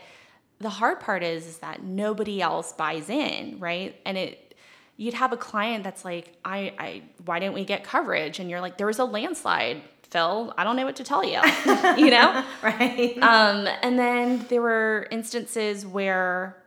the 0.60 0.70
hard 0.70 1.00
part 1.00 1.24
is, 1.24 1.46
is 1.46 1.58
that 1.60 1.84
nobody 1.84 2.42
else 2.42 2.74
buys 2.74 3.10
in, 3.10 3.60
right? 3.60 4.00
And 4.06 4.18
it, 4.18 4.56
you'd 4.98 5.14
have 5.14 5.32
a 5.32 5.38
client 5.38 5.84
that's 5.84 6.04
like, 6.04 6.38
I, 6.44 6.74
I, 6.78 7.02
why 7.26 7.40
didn't 7.40 7.54
we 7.54 7.66
get 7.66 7.84
coverage? 7.84 8.40
And 8.40 8.50
you're 8.50 8.62
like, 8.62 8.78
there 8.78 8.88
was 8.88 9.00
a 9.00 9.06
landslide. 9.06 9.82
Phil, 10.10 10.54
I 10.58 10.64
don't 10.64 10.76
know 10.76 10.86
what 10.86 10.96
to 10.96 11.04
tell 11.04 11.24
you, 11.24 11.40
you 11.98 12.10
know? 12.10 12.44
right. 12.64 13.16
Um, 13.22 13.68
and 13.84 13.98
then 13.98 14.46
there 14.50 14.62
were 14.62 15.08
instances 15.12 15.86
where 15.86 16.58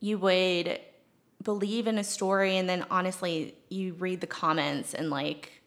you 0.00 0.18
would 0.18 0.78
believe 1.42 1.86
in 1.86 1.98
a 1.98 2.04
story 2.04 2.56
and 2.56 2.68
then 2.68 2.84
honestly 2.90 3.54
you 3.68 3.94
read 3.94 4.20
the 4.20 4.26
comments 4.26 4.92
and 4.92 5.08
like 5.08 5.62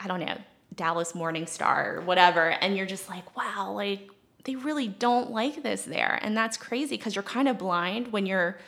i 0.00 0.08
don't 0.08 0.20
know 0.20 0.36
dallas 0.78 1.14
morning 1.14 1.46
star 1.46 1.96
or 1.96 2.00
whatever 2.00 2.48
and 2.48 2.76
you're 2.76 2.86
just 2.86 3.10
like 3.10 3.36
wow 3.36 3.70
like 3.72 4.08
they 4.44 4.56
really 4.56 4.88
don't 4.88 5.30
like 5.30 5.62
this 5.62 5.82
there 5.82 6.18
and 6.22 6.34
that's 6.34 6.56
crazy 6.56 6.96
because 6.96 7.14
you're 7.14 7.22
kind 7.22 7.48
of 7.48 7.58
blind 7.58 8.10
when 8.12 8.24
you're 8.24 8.58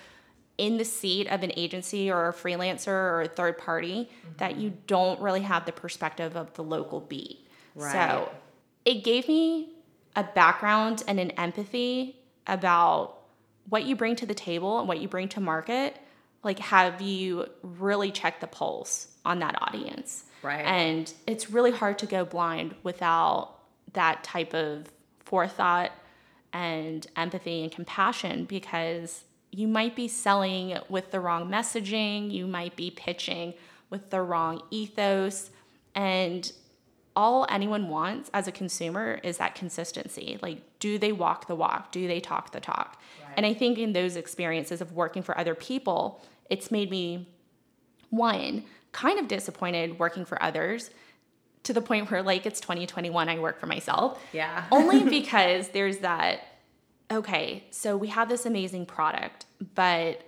in 0.58 0.76
the 0.76 0.84
seat 0.84 1.26
of 1.28 1.42
an 1.42 1.50
agency 1.56 2.10
or 2.10 2.28
a 2.28 2.34
freelancer 2.34 2.88
or 2.88 3.22
a 3.22 3.28
third 3.28 3.56
party 3.56 4.10
mm-hmm. 4.10 4.36
that 4.36 4.56
you 4.56 4.74
don't 4.86 5.18
really 5.22 5.40
have 5.40 5.64
the 5.64 5.72
perspective 5.72 6.36
of 6.36 6.52
the 6.52 6.62
local 6.62 7.00
beat 7.00 7.48
right. 7.74 7.92
so 7.92 8.30
it 8.84 9.02
gave 9.04 9.26
me 9.26 9.70
a 10.16 10.24
background 10.24 11.02
and 11.06 11.18
an 11.18 11.30
empathy 11.32 12.16
about 12.46 13.20
what 13.68 13.84
you 13.84 13.94
bring 13.96 14.16
to 14.16 14.26
the 14.26 14.34
table 14.34 14.78
and 14.78 14.88
what 14.88 15.00
you 15.00 15.08
bring 15.08 15.28
to 15.28 15.40
market, 15.40 15.96
like 16.42 16.58
have 16.58 17.00
you 17.00 17.46
really 17.62 18.10
checked 18.10 18.40
the 18.40 18.46
pulse 18.46 19.08
on 19.24 19.38
that 19.40 19.56
audience? 19.62 20.24
Right. 20.42 20.64
And 20.64 21.12
it's 21.26 21.50
really 21.50 21.70
hard 21.70 21.98
to 21.98 22.06
go 22.06 22.24
blind 22.24 22.74
without 22.82 23.56
that 23.92 24.24
type 24.24 24.54
of 24.54 24.86
forethought 25.20 25.92
and 26.52 27.06
empathy 27.16 27.62
and 27.62 27.70
compassion 27.70 28.44
because 28.44 29.24
you 29.52 29.68
might 29.68 29.96
be 29.96 30.08
selling 30.08 30.78
with 30.88 31.10
the 31.10 31.20
wrong 31.20 31.50
messaging, 31.50 32.30
you 32.30 32.46
might 32.46 32.76
be 32.76 32.90
pitching 32.90 33.54
with 33.88 34.10
the 34.10 34.22
wrong 34.22 34.62
ethos, 34.70 35.50
and 35.94 36.52
all 37.16 37.44
anyone 37.48 37.88
wants 37.88 38.30
as 38.32 38.46
a 38.46 38.52
consumer 38.52 39.18
is 39.24 39.38
that 39.38 39.54
consistency. 39.54 40.38
Like, 40.40 40.62
do 40.78 40.96
they 40.98 41.10
walk 41.10 41.48
the 41.48 41.56
walk? 41.56 41.90
Do 41.90 42.06
they 42.06 42.20
talk 42.20 42.52
the 42.52 42.60
talk? 42.60 43.00
Right. 43.24 43.34
And 43.36 43.46
I 43.46 43.52
think 43.52 43.78
in 43.78 43.92
those 43.92 44.14
experiences 44.14 44.80
of 44.80 44.92
working 44.92 45.22
for 45.22 45.36
other 45.36 45.56
people, 45.56 46.24
it's 46.48 46.70
made 46.70 46.90
me, 46.90 47.28
one, 48.10 48.64
kind 48.92 49.18
of 49.18 49.28
disappointed 49.28 49.98
working 49.98 50.24
for 50.24 50.42
others 50.42 50.90
to 51.64 51.72
the 51.72 51.82
point 51.82 52.10
where, 52.10 52.22
like, 52.22 52.46
it's 52.46 52.60
2021, 52.60 53.28
I 53.28 53.38
work 53.38 53.60
for 53.60 53.66
myself. 53.66 54.22
Yeah. 54.32 54.64
Only 54.72 55.04
because 55.20 55.68
there's 55.68 55.98
that, 55.98 56.40
okay, 57.10 57.64
so 57.70 57.96
we 57.96 58.08
have 58.08 58.28
this 58.28 58.46
amazing 58.46 58.86
product, 58.86 59.46
but 59.74 60.22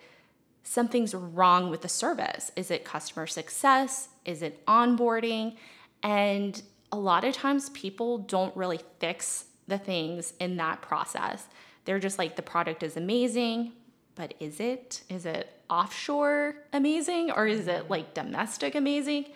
something's 0.63 1.15
wrong 1.15 1.71
with 1.71 1.83
the 1.83 1.89
service. 1.89 2.53
Is 2.55 2.71
it 2.71 2.85
customer 2.85 3.27
success? 3.27 4.09
Is 4.25 4.43
it 4.43 4.65
onboarding? 4.67 5.57
And 6.03 6.61
a 6.91 6.99
lot 6.99 7.25
of 7.25 7.35
times 7.35 7.71
people 7.71 8.19
don't 8.19 8.55
really 8.57 8.81
fix 8.99 9.47
the 9.67 9.79
things 9.79 10.35
in 10.39 10.57
that 10.57 10.83
process. 10.83 11.47
They're 11.85 11.99
just 11.99 12.19
like, 12.19 12.37
the 12.37 12.43
product 12.43 12.83
is 12.83 12.97
amazing, 12.97 13.73
but 14.15 14.35
is 14.41 14.61
it? 14.61 15.03
Is 15.09 15.27
it 15.27 15.53
offshore 15.71 16.57
amazing 16.73 17.31
or 17.31 17.47
is 17.47 17.67
it 17.67 17.89
like 17.89 18.15
domestic 18.15 18.75
amazing? 18.75 19.27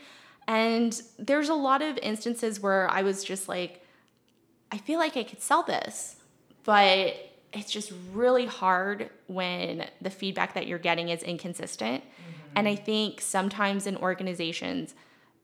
And 0.47 1.01
there's 1.19 1.49
a 1.49 1.55
lot 1.55 1.83
of 1.83 1.99
instances 1.99 2.61
where 2.61 2.89
I 2.91 3.03
was 3.03 3.25
just 3.25 3.49
like, 3.49 3.83
I 4.71 4.79
feel 4.79 4.99
like 4.99 5.17
I 5.17 5.25
could 5.25 5.41
sell 5.41 5.63
this, 5.63 6.17
but 6.65 7.17
it's 7.53 7.71
just 7.73 7.93
really 8.13 8.47
hard 8.47 9.11
when 9.27 9.87
the 10.01 10.11
feedback 10.11 10.55
that 10.55 10.67
you're 10.67 10.79
getting 10.79 11.09
is 11.09 11.23
inconsistent. 11.23 12.03
Mm-hmm. 12.03 12.53
And 12.57 12.69
I 12.69 12.75
think 12.75 13.21
sometimes 13.21 13.87
in 13.87 13.97
organizations, 13.97 14.95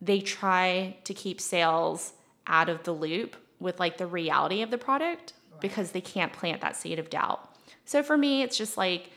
they 0.00 0.20
try 0.20 0.96
to 1.04 1.14
keep 1.14 1.40
sales 1.40 2.12
out 2.46 2.68
of 2.68 2.82
the 2.82 2.92
loop 2.92 3.36
with 3.60 3.80
like 3.80 3.98
the 3.98 4.06
reality 4.06 4.62
of 4.62 4.70
the 4.70 4.78
product 4.78 5.32
right. 5.52 5.60
because 5.60 5.92
they 5.92 6.00
can't 6.00 6.32
plant 6.32 6.60
that 6.60 6.76
seed 6.76 6.98
of 6.98 7.08
doubt. 7.08 7.48
So 7.84 8.02
for 8.02 8.18
me, 8.18 8.42
it's 8.42 8.56
just 8.56 8.76
like 8.76 9.10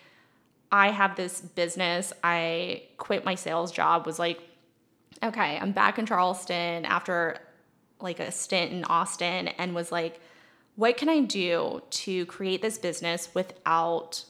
I 0.72 0.92
have 0.92 1.16
this 1.16 1.42
business. 1.42 2.14
I 2.24 2.84
quit 2.98 3.26
my 3.26 3.36
sales 3.36 3.72
job, 3.72 4.06
was 4.06 4.20
like, 4.20 4.40
okay, 5.24 5.58
I'm 5.58 5.72
back 5.72 5.98
in 6.00 6.06
Charleston 6.06 6.86
after 6.86 7.40
like 8.00 8.20
a 8.20 8.32
stint 8.32 8.72
in 8.72 8.84
Austin 8.86 9.48
and 9.48 9.74
was 9.74 9.92
like, 9.92 10.20
what 10.76 10.98
can 10.98 11.08
I 11.08 11.22
do 11.22 11.82
to 11.90 12.26
create 12.26 12.62
this 12.62 12.78
business 12.78 13.30
without 13.34 14.26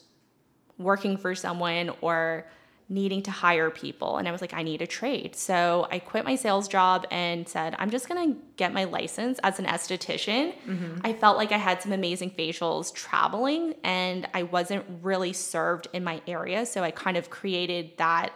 working 0.78 1.18
for 1.18 1.34
someone 1.34 1.92
or 2.02 2.46
needing 2.88 3.24
to 3.24 3.32
hire 3.32 3.72
people 3.72 4.18
and 4.18 4.28
I 4.28 4.32
was 4.32 4.42
like 4.42 4.54
I 4.54 4.62
need 4.62 4.82
a 4.82 4.88
trade. 4.88 5.36
So 5.36 5.88
I 5.90 5.98
quit 5.98 6.24
my 6.24 6.36
sales 6.36 6.68
job 6.68 7.08
and 7.10 7.48
said 7.50 7.76
I'm 7.80 7.90
just 7.90 8.08
going 8.08 8.34
to 8.34 8.40
get 8.58 8.74
my 8.74 8.84
license 8.84 9.40
as 9.42 9.58
an 9.58 9.66
esthetician. 9.66 10.54
Mm-hmm. 10.68 11.00
I 11.04 11.14
felt 11.14 11.38
like 11.38 11.52
I 11.52 11.58
had 11.58 11.82
some 11.82 11.92
amazing 11.94 12.32
facials 12.32 12.94
traveling 12.94 13.74
and 13.84 14.28
I 14.36 14.44
wasn't 14.44 14.86
really 15.02 15.34
served 15.34 15.88
in 15.94 16.04
my 16.04 16.22
area, 16.28 16.66
so 16.66 16.84
I 16.84 16.92
kind 16.92 17.18
of 17.18 17.32
created 17.32 17.98
that 17.98 18.34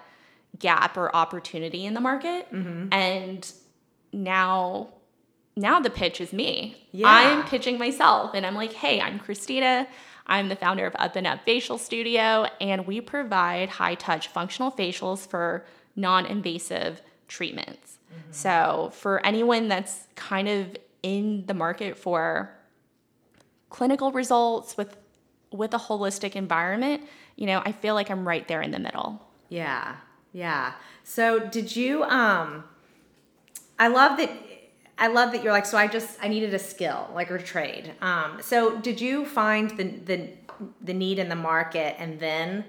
gap 0.57 0.97
or 0.97 1.15
opportunity 1.15 1.85
in 1.85 1.93
the 1.93 2.01
market. 2.01 2.51
Mm-hmm. 2.51 2.91
And 2.91 3.51
now 4.11 4.89
now 5.55 5.79
the 5.79 5.89
pitch 5.89 6.21
is 6.21 6.33
me. 6.33 6.87
Yeah. 6.91 7.07
I'm 7.07 7.43
pitching 7.43 7.77
myself 7.77 8.31
and 8.33 8.45
I'm 8.45 8.55
like, 8.55 8.73
"Hey, 8.73 8.99
I'm 8.99 9.19
Christina. 9.19 9.87
I'm 10.27 10.49
the 10.49 10.55
founder 10.55 10.85
of 10.85 10.95
Up 10.97 11.15
and 11.15 11.25
Up 11.25 11.43
Facial 11.45 11.77
Studio, 11.77 12.47
and 12.61 12.85
we 12.85 13.01
provide 13.01 13.69
high 13.69 13.95
touch 13.95 14.27
functional 14.27 14.71
facials 14.71 15.27
for 15.27 15.65
non 15.95 16.25
invasive 16.25 17.01
treatments. 17.27 17.97
Mm-hmm. 18.11 18.31
So, 18.31 18.91
for 18.93 19.25
anyone 19.25 19.67
that's 19.67 20.07
kind 20.15 20.47
of 20.47 20.77
in 21.03 21.45
the 21.45 21.53
market 21.53 21.97
for 21.97 22.51
clinical 23.69 24.11
results 24.11 24.77
with 24.77 24.97
with 25.51 25.73
a 25.73 25.77
holistic 25.77 26.35
environment, 26.35 27.03
you 27.35 27.47
know, 27.47 27.61
I 27.65 27.71
feel 27.71 27.95
like 27.95 28.11
I'm 28.11 28.27
right 28.27 28.47
there 28.47 28.61
in 28.61 28.71
the 28.71 28.79
middle. 28.79 29.25
Yeah. 29.49 29.95
Yeah. 30.31 30.73
So, 31.03 31.39
did 31.39 31.75
you 31.75 32.03
um 32.03 32.65
I 33.79 33.87
love 33.87 34.17
that 34.17 34.29
I 34.99 35.07
love 35.07 35.31
that 35.31 35.43
you're 35.43 35.53
like, 35.53 35.65
so 35.65 35.77
I 35.77 35.87
just 35.87 36.19
I 36.21 36.27
needed 36.27 36.53
a 36.53 36.59
skill, 36.59 37.09
like 37.15 37.31
a 37.31 37.37
trade. 37.39 37.93
Um, 38.01 38.39
so 38.41 38.77
did 38.77 38.99
you 38.99 39.25
find 39.25 39.71
the 39.71 39.83
the 39.83 40.29
the 40.81 40.93
need 40.93 41.19
in 41.19 41.29
the 41.29 41.35
market 41.35 41.95
and 41.99 42.19
then 42.19 42.65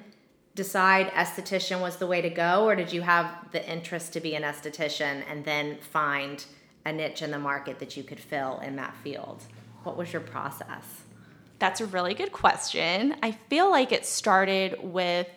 decide 0.54 1.08
esthetician 1.10 1.80
was 1.80 1.96
the 1.96 2.06
way 2.06 2.20
to 2.20 2.30
go, 2.30 2.64
or 2.64 2.76
did 2.76 2.92
you 2.92 3.02
have 3.02 3.50
the 3.50 3.68
interest 3.68 4.12
to 4.12 4.20
be 4.20 4.34
an 4.34 4.42
esthetician 4.42 5.24
and 5.28 5.44
then 5.44 5.78
find 5.78 6.44
a 6.86 6.92
niche 6.92 7.22
in 7.22 7.30
the 7.32 7.38
market 7.38 7.78
that 7.80 7.96
you 7.96 8.04
could 8.04 8.20
fill 8.20 8.60
in 8.60 8.76
that 8.76 8.96
field? 9.02 9.42
What 9.82 9.96
was 9.96 10.12
your 10.12 10.22
process? 10.22 10.84
That's 11.58 11.80
a 11.80 11.86
really 11.86 12.14
good 12.14 12.32
question. 12.32 13.16
I 13.22 13.32
feel 13.32 13.70
like 13.70 13.92
it 13.92 14.06
started 14.06 14.78
with 14.82 15.28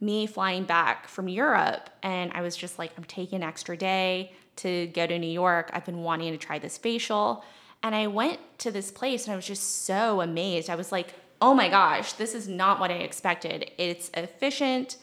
me 0.00 0.26
flying 0.26 0.64
back 0.64 1.06
from 1.06 1.28
Europe 1.28 1.88
and 2.02 2.32
I 2.34 2.42
was 2.42 2.56
just 2.56 2.78
like, 2.78 2.92
I'm 2.98 3.04
taking 3.04 3.36
an 3.36 3.42
extra 3.42 3.76
day 3.76 4.32
to 4.56 4.86
go 4.88 5.06
to 5.06 5.18
New 5.18 5.30
York. 5.30 5.70
I've 5.72 5.84
been 5.84 6.02
wanting 6.02 6.32
to 6.32 6.38
try 6.38 6.58
this 6.58 6.78
facial. 6.78 7.44
And 7.82 7.94
I 7.94 8.06
went 8.06 8.38
to 8.58 8.70
this 8.70 8.90
place 8.90 9.24
and 9.24 9.32
I 9.32 9.36
was 9.36 9.46
just 9.46 9.84
so 9.84 10.20
amazed. 10.20 10.70
I 10.70 10.76
was 10.76 10.92
like, 10.92 11.14
oh 11.40 11.54
my 11.54 11.68
gosh, 11.68 12.12
this 12.12 12.34
is 12.34 12.46
not 12.46 12.78
what 12.78 12.90
I 12.90 12.94
expected. 12.94 13.70
It's 13.76 14.10
efficient, 14.14 14.96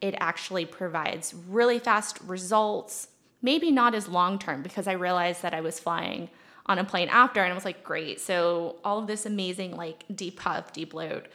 it 0.00 0.14
actually 0.18 0.64
provides 0.64 1.34
really 1.48 1.78
fast 1.78 2.20
results, 2.26 3.08
maybe 3.42 3.70
not 3.70 3.94
as 3.94 4.08
long 4.08 4.38
term 4.38 4.62
because 4.62 4.86
I 4.86 4.92
realized 4.92 5.42
that 5.42 5.52
I 5.52 5.60
was 5.60 5.80
flying 5.80 6.30
on 6.66 6.78
a 6.78 6.84
plane 6.84 7.08
after 7.08 7.42
and 7.42 7.50
I 7.50 7.54
was 7.54 7.64
like, 7.64 7.82
great. 7.82 8.20
So 8.20 8.76
all 8.84 9.00
of 9.00 9.08
this 9.08 9.26
amazing, 9.26 9.76
like 9.76 10.04
deep 10.14 10.38
puff, 10.38 10.72
deep 10.72 10.94
load 10.94 11.28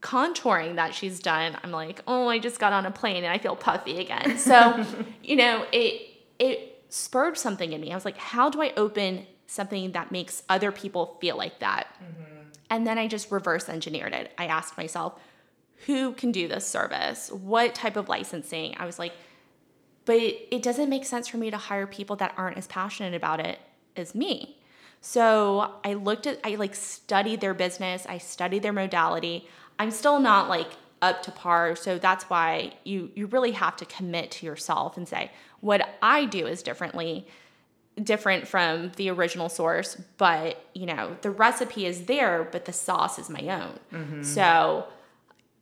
contouring 0.00 0.76
that 0.76 0.94
she's 0.94 1.18
done, 1.20 1.56
I'm 1.62 1.72
like, 1.72 2.00
oh, 2.06 2.28
I 2.28 2.38
just 2.38 2.60
got 2.60 2.72
on 2.72 2.86
a 2.86 2.90
plane 2.90 3.24
and 3.24 3.32
I 3.32 3.38
feel 3.38 3.56
puffy 3.56 3.98
again. 3.98 4.38
So, 4.38 4.84
you 5.22 5.36
know, 5.36 5.66
it 5.72 6.05
it 6.38 6.84
spurred 6.88 7.36
something 7.36 7.72
in 7.72 7.80
me. 7.80 7.92
I 7.92 7.94
was 7.94 8.04
like, 8.04 8.18
how 8.18 8.48
do 8.50 8.62
I 8.62 8.72
open 8.76 9.26
something 9.46 9.92
that 9.92 10.12
makes 10.12 10.42
other 10.48 10.72
people 10.72 11.16
feel 11.20 11.36
like 11.36 11.58
that? 11.60 11.88
Mm-hmm. 12.02 12.48
And 12.70 12.86
then 12.86 12.98
I 12.98 13.06
just 13.06 13.30
reverse 13.30 13.68
engineered 13.68 14.12
it. 14.12 14.32
I 14.38 14.46
asked 14.46 14.76
myself, 14.76 15.20
who 15.86 16.12
can 16.12 16.32
do 16.32 16.48
this 16.48 16.66
service? 16.66 17.30
What 17.30 17.74
type 17.74 17.96
of 17.96 18.08
licensing? 18.08 18.74
I 18.78 18.86
was 18.86 18.98
like, 18.98 19.12
but 20.04 20.16
it, 20.16 20.48
it 20.50 20.62
doesn't 20.62 20.88
make 20.88 21.04
sense 21.04 21.28
for 21.28 21.36
me 21.36 21.50
to 21.50 21.56
hire 21.56 21.86
people 21.86 22.16
that 22.16 22.34
aren't 22.36 22.56
as 22.56 22.66
passionate 22.66 23.14
about 23.14 23.40
it 23.40 23.58
as 23.96 24.14
me. 24.14 24.58
So 25.00 25.74
I 25.84 25.94
looked 25.94 26.26
at, 26.26 26.40
I 26.42 26.54
like 26.54 26.74
studied 26.74 27.40
their 27.40 27.54
business, 27.54 28.06
I 28.08 28.18
studied 28.18 28.62
their 28.62 28.72
modality. 28.72 29.48
I'm 29.78 29.90
still 29.90 30.18
not 30.18 30.48
like 30.48 30.68
up 31.02 31.22
to 31.24 31.30
par. 31.30 31.76
So 31.76 31.98
that's 31.98 32.24
why 32.24 32.72
you 32.84 33.10
you 33.14 33.26
really 33.26 33.52
have 33.52 33.76
to 33.76 33.84
commit 33.84 34.30
to 34.32 34.46
yourself 34.46 34.96
and 34.96 35.06
say, 35.06 35.30
what 35.60 35.88
I 36.02 36.24
do 36.24 36.46
is 36.46 36.62
differently 36.62 37.26
different 38.02 38.46
from 38.46 38.92
the 38.96 39.08
original 39.08 39.48
source, 39.48 39.96
but 40.18 40.64
you 40.74 40.86
know, 40.86 41.16
the 41.22 41.30
recipe 41.30 41.86
is 41.86 42.04
there, 42.04 42.46
but 42.50 42.66
the 42.66 42.72
sauce 42.72 43.18
is 43.18 43.30
my 43.30 43.40
own. 43.40 43.78
Mm-hmm. 43.92 44.22
So 44.22 44.86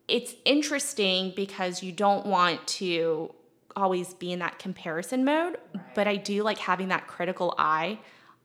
it's 0.08 0.34
interesting 0.44 1.32
because 1.34 1.82
you 1.82 1.92
don't 1.92 2.26
want 2.26 2.66
to 2.66 3.32
always 3.76 4.14
be 4.14 4.32
in 4.32 4.40
that 4.40 4.58
comparison 4.58 5.24
mode, 5.24 5.58
right. 5.74 5.94
but 5.94 6.08
I 6.08 6.16
do 6.16 6.42
like 6.42 6.58
having 6.58 6.88
that 6.88 7.06
critical 7.06 7.54
eye 7.56 7.98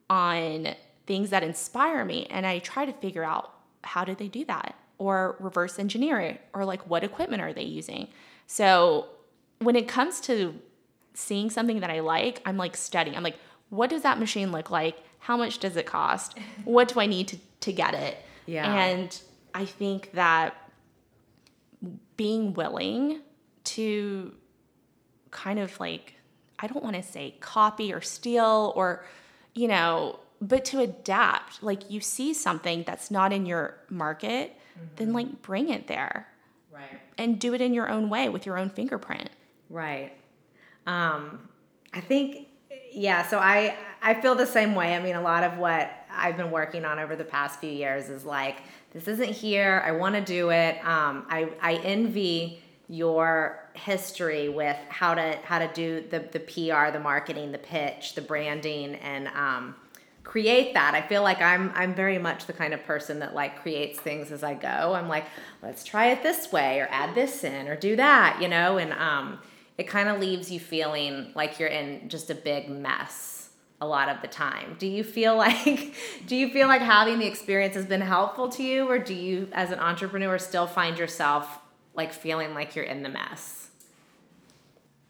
on 0.10 0.76
things 1.06 1.32
that 1.32 1.44
inspire 1.44 2.06
me 2.06 2.28
and 2.30 2.46
I 2.46 2.60
try 2.60 2.86
to 2.86 2.94
figure 2.94 3.24
out 3.24 3.54
how 3.84 4.06
did 4.06 4.18
they 4.18 4.28
do 4.28 4.46
that 4.46 4.76
or 5.00 5.36
reverse 5.40 5.80
engineer 5.80 6.20
it 6.20 6.40
or 6.54 6.64
like 6.66 6.88
what 6.88 7.04
equipment 7.04 7.42
are 7.42 7.54
they 7.54 7.64
using. 7.64 8.08
So 8.46 9.08
when 9.60 9.76
it 9.76 9.88
comes 9.88 10.22
to 10.22 10.54
seeing 11.14 11.50
something 11.50 11.80
that 11.80 11.90
I 11.90 12.02
like, 12.02 12.42
I'm 12.46 12.58
like 12.58 12.78
studying. 12.78 13.18
I'm 13.18 13.24
like 13.24 13.38
what 13.70 13.90
does 13.90 14.02
that 14.02 14.20
machine 14.20 14.52
look 14.52 14.70
like? 14.70 14.98
How 15.20 15.38
much 15.38 15.60
does 15.60 15.76
it 15.76 15.86
cost? 15.86 16.38
What 16.66 16.88
do 16.90 17.00
I 17.00 17.06
need 17.06 17.28
to, 17.30 17.38
to 17.62 17.74
get 17.74 17.94
it? 17.94 18.18
Yeah. 18.46 18.72
And 18.72 19.20
I 19.54 19.66
think 19.66 20.12
that 20.14 20.56
being 22.18 22.54
willing 22.54 23.22
to 23.64 24.34
kind 25.32 25.60
of 25.60 25.80
like, 25.80 26.16
I 26.60 26.68
don't 26.68 26.84
want 26.84 26.96
to 26.96 27.04
say 27.04 27.36
copy 27.40 27.94
or 27.94 28.02
steal 28.02 28.74
or, 28.76 29.06
you 29.54 29.68
know, 29.68 30.20
but 30.42 30.66
to 30.66 30.80
adapt. 30.80 31.64
Like 31.64 31.90
you 31.90 32.02
see 32.02 32.34
something 32.34 32.84
that's 32.84 33.12
not 33.12 33.32
in 33.32 33.46
your 33.46 33.78
market, 33.90 34.59
mm-hmm. 34.80 34.96
then 34.96 35.14
like 35.14 35.42
bring 35.42 35.70
it 35.70 35.88
there. 35.88 36.28
Right. 36.72 37.00
And 37.18 37.40
do 37.40 37.54
it 37.54 37.62
in 37.62 37.74
your 37.74 37.90
own 37.90 38.10
way 38.10 38.30
with 38.30 38.46
your 38.46 38.58
own 38.58 38.70
fingerprint. 38.70 39.30
Right. 39.70 40.14
Um, 40.88 41.50
I 41.94 42.02
think 42.02 42.48
yeah, 42.92 43.28
so 43.28 43.40
I 43.40 43.76
I 44.02 44.14
feel 44.14 44.36
the 44.36 44.46
same 44.46 44.76
way. 44.76 44.96
I 44.96 45.00
mean, 45.00 45.16
a 45.16 45.22
lot 45.22 45.44
of 45.44 45.58
what 45.58 45.92
I've 46.12 46.38
been 46.38 46.52
working 46.52 46.86
on 46.86 47.00
over 47.00 47.16
the 47.16 47.24
past 47.24 47.60
few 47.60 47.70
years 47.70 48.10
is 48.10 48.26
like 48.26 48.58
this 48.92 49.08
isn't 49.08 49.30
here. 49.30 49.84
I 49.86 49.92
want 49.92 50.16
to 50.16 50.22
do 50.22 50.50
it. 50.52 50.78
Um, 50.86 51.26
I 51.30 51.50
I 51.62 51.76
envy 51.84 52.62
your 52.88 53.70
history 53.74 54.50
with 54.50 54.78
how 54.90 55.14
to 55.14 55.38
how 55.44 55.60
to 55.60 55.70
do 55.74 56.04
the 56.10 56.20
the 56.20 56.40
PR, 56.40 56.92
the 56.92 57.00
marketing, 57.00 57.52
the 57.52 57.60
pitch, 57.60 58.16
the 58.16 58.22
branding, 58.22 58.96
and 58.96 59.28
um, 59.30 59.76
create 60.30 60.76
that. 60.76 60.94
I 60.94 61.02
feel 61.02 61.24
like 61.24 61.42
I'm 61.42 61.72
I'm 61.74 61.96
very 61.96 62.20
much 62.20 62.46
the 62.46 62.54
kind 62.54 62.72
of 62.76 62.84
person 62.86 63.18
that 63.20 63.34
like 63.34 63.64
creates 63.64 64.00
things 64.00 64.32
as 64.32 64.44
I 64.44 64.54
go. 64.54 64.94
I'm 64.94 65.10
like, 65.10 65.26
let's 65.64 65.84
try 65.84 66.12
it 66.12 66.22
this 66.22 66.52
way, 66.52 66.80
or 66.80 66.88
add 66.92 67.16
this 67.16 67.44
in, 67.44 67.68
or 67.68 67.76
do 67.76 67.96
that, 67.96 68.38
you 68.40 68.48
know, 68.48 68.78
and 68.78 68.94
um, 68.94 69.40
it 69.80 69.88
kind 69.88 70.08
of 70.08 70.20
leaves 70.20 70.52
you 70.52 70.60
feeling 70.60 71.32
like 71.34 71.58
you're 71.58 71.70
in 71.70 72.08
just 72.10 72.30
a 72.30 72.36
big 72.36 72.70
mess 72.70 73.50
a 73.82 73.88
lot 73.88 74.08
of 74.08 74.22
the 74.22 74.28
time. 74.28 74.76
Do 74.78 74.86
you 74.86 75.04
feel 75.04 75.36
like 75.48 75.96
do 76.28 76.36
you 76.36 76.50
feel 76.52 76.68
like 76.68 76.82
having 76.82 77.18
the 77.18 77.26
experience 77.26 77.74
has 77.74 77.88
been 77.88 78.02
helpful 78.02 78.50
to 78.50 78.64
you 78.64 78.88
or 78.88 79.00
do 79.00 79.16
you 79.16 79.48
as 79.52 79.72
an 79.72 79.80
entrepreneur 79.80 80.38
still 80.38 80.68
find 80.68 81.00
yourself 81.00 81.58
like 81.96 82.14
feeling 82.14 82.54
like 82.54 82.76
you're 82.76 82.86
in 82.86 83.02
the 83.02 83.10
mess? 83.10 83.72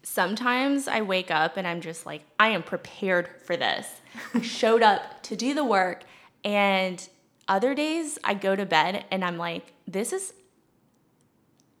Sometimes 0.02 0.88
I 0.88 1.02
wake 1.02 1.30
up 1.30 1.58
and 1.58 1.66
I'm 1.66 1.82
just 1.82 2.06
like 2.06 2.22
I 2.38 2.48
am 2.48 2.62
prepared 2.62 3.28
for 3.44 3.54
this. 3.54 3.99
I 4.34 4.40
showed 4.42 4.82
up 4.82 5.22
to 5.24 5.36
do 5.36 5.54
the 5.54 5.64
work 5.64 6.04
and 6.44 7.06
other 7.48 7.74
days 7.74 8.18
I 8.24 8.34
go 8.34 8.54
to 8.54 8.64
bed 8.64 9.04
and 9.10 9.24
I'm 9.24 9.36
like 9.36 9.72
this 9.86 10.12
is 10.12 10.32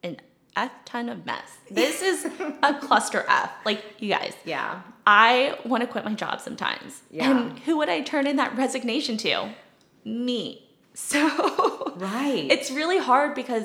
an 0.02 0.16
F 0.56 0.72
ton 0.84 1.08
of 1.08 1.24
mess. 1.26 1.58
This 1.70 2.02
is 2.02 2.24
a 2.62 2.74
cluster 2.74 3.24
F. 3.28 3.52
Like, 3.64 3.84
you 4.00 4.08
guys. 4.08 4.34
Yeah. 4.44 4.82
I 5.06 5.56
want 5.64 5.82
to 5.82 5.86
quit 5.86 6.04
my 6.04 6.14
job 6.14 6.40
sometimes. 6.40 7.02
Yeah. 7.10 7.30
And 7.30 7.58
who 7.60 7.76
would 7.78 7.88
I 7.88 8.00
turn 8.00 8.26
in 8.26 8.36
that 8.36 8.56
resignation 8.56 9.16
to? 9.18 9.50
Me. 10.04 10.66
So, 10.92 11.94
right. 11.96 12.48
It's 12.50 12.70
really 12.70 12.98
hard 12.98 13.34
because 13.36 13.64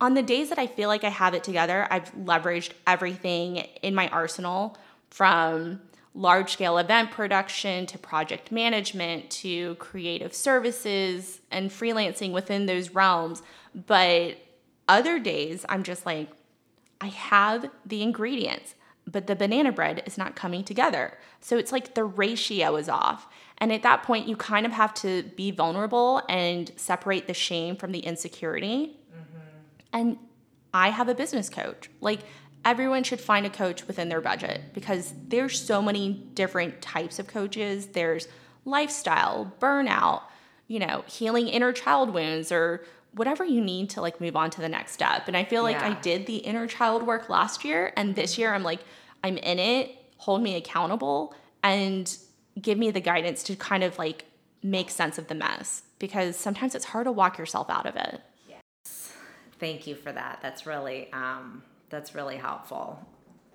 on 0.00 0.14
the 0.14 0.22
days 0.22 0.48
that 0.48 0.58
I 0.58 0.66
feel 0.66 0.88
like 0.88 1.04
I 1.04 1.10
have 1.10 1.34
it 1.34 1.44
together, 1.44 1.86
I've 1.88 2.12
leveraged 2.14 2.72
everything 2.86 3.58
in 3.82 3.94
my 3.94 4.08
arsenal 4.08 4.76
from 5.10 5.82
large 6.14 6.52
scale 6.52 6.78
event 6.78 7.10
production 7.10 7.86
to 7.86 7.98
project 7.98 8.52
management 8.52 9.28
to 9.30 9.74
creative 9.76 10.32
services 10.32 11.40
and 11.50 11.70
freelancing 11.70 12.32
within 12.32 12.66
those 12.66 12.90
realms. 12.90 13.42
But 13.74 14.36
other 14.88 15.18
days, 15.18 15.66
I'm 15.68 15.82
just 15.82 16.06
like, 16.06 16.28
I 17.00 17.08
have 17.08 17.68
the 17.84 18.02
ingredients, 18.02 18.76
but 19.10 19.26
the 19.26 19.34
banana 19.34 19.72
bread 19.72 20.02
is 20.06 20.16
not 20.16 20.36
coming 20.36 20.62
together. 20.62 21.18
So 21.40 21.58
it's 21.58 21.72
like 21.72 21.94
the 21.94 22.04
ratio 22.04 22.76
is 22.76 22.88
off. 22.88 23.26
And 23.58 23.72
at 23.72 23.82
that 23.82 24.02
point, 24.04 24.28
you 24.28 24.36
kind 24.36 24.66
of 24.66 24.72
have 24.72 24.94
to 24.94 25.24
be 25.36 25.50
vulnerable 25.50 26.22
and 26.28 26.70
separate 26.76 27.26
the 27.26 27.34
shame 27.34 27.76
from 27.76 27.92
the 27.92 28.00
insecurity. 28.00 28.96
Mm-hmm. 29.12 29.38
And 29.92 30.18
I 30.72 30.90
have 30.90 31.08
a 31.08 31.14
business 31.14 31.48
coach. 31.48 31.90
Like, 32.00 32.20
everyone 32.64 33.02
should 33.02 33.20
find 33.20 33.44
a 33.44 33.50
coach 33.50 33.86
within 33.86 34.08
their 34.08 34.20
budget 34.20 34.60
because 34.72 35.12
there's 35.28 35.60
so 35.60 35.82
many 35.82 36.12
different 36.34 36.80
types 36.80 37.18
of 37.18 37.26
coaches. 37.26 37.86
There's 37.88 38.28
lifestyle, 38.64 39.52
burnout, 39.60 40.22
you 40.66 40.78
know, 40.78 41.04
healing 41.06 41.48
inner 41.48 41.72
child 41.72 42.14
wounds 42.14 42.50
or 42.50 42.84
whatever 43.12 43.44
you 43.44 43.60
need 43.60 43.90
to 43.90 44.00
like 44.00 44.20
move 44.20 44.34
on 44.34 44.50
to 44.50 44.60
the 44.60 44.68
next 44.68 44.92
step. 44.92 45.28
And 45.28 45.36
I 45.36 45.44
feel 45.44 45.62
like 45.62 45.76
yeah. 45.76 45.88
I 45.88 46.00
did 46.00 46.26
the 46.26 46.38
inner 46.38 46.66
child 46.66 47.04
work 47.04 47.28
last 47.28 47.64
year 47.64 47.92
and 47.96 48.14
this 48.16 48.38
year 48.38 48.54
I'm 48.54 48.62
like 48.62 48.80
I'm 49.22 49.36
in 49.38 49.58
it, 49.58 49.96
hold 50.18 50.42
me 50.42 50.56
accountable 50.56 51.34
and 51.62 52.14
give 52.60 52.78
me 52.78 52.90
the 52.90 53.00
guidance 53.00 53.42
to 53.44 53.56
kind 53.56 53.82
of 53.82 53.98
like 53.98 54.26
make 54.62 54.90
sense 54.90 55.18
of 55.18 55.28
the 55.28 55.34
mess 55.34 55.82
because 55.98 56.36
sometimes 56.36 56.74
it's 56.74 56.86
hard 56.86 57.04
to 57.04 57.12
walk 57.12 57.38
yourself 57.38 57.68
out 57.70 57.86
of 57.86 57.96
it. 57.96 58.20
Yes. 58.48 59.12
Thank 59.60 59.86
you 59.86 59.94
for 59.94 60.10
that. 60.12 60.40
That's 60.42 60.66
really 60.66 61.12
um 61.12 61.62
that's 61.90 62.14
really 62.14 62.36
helpful. 62.36 62.98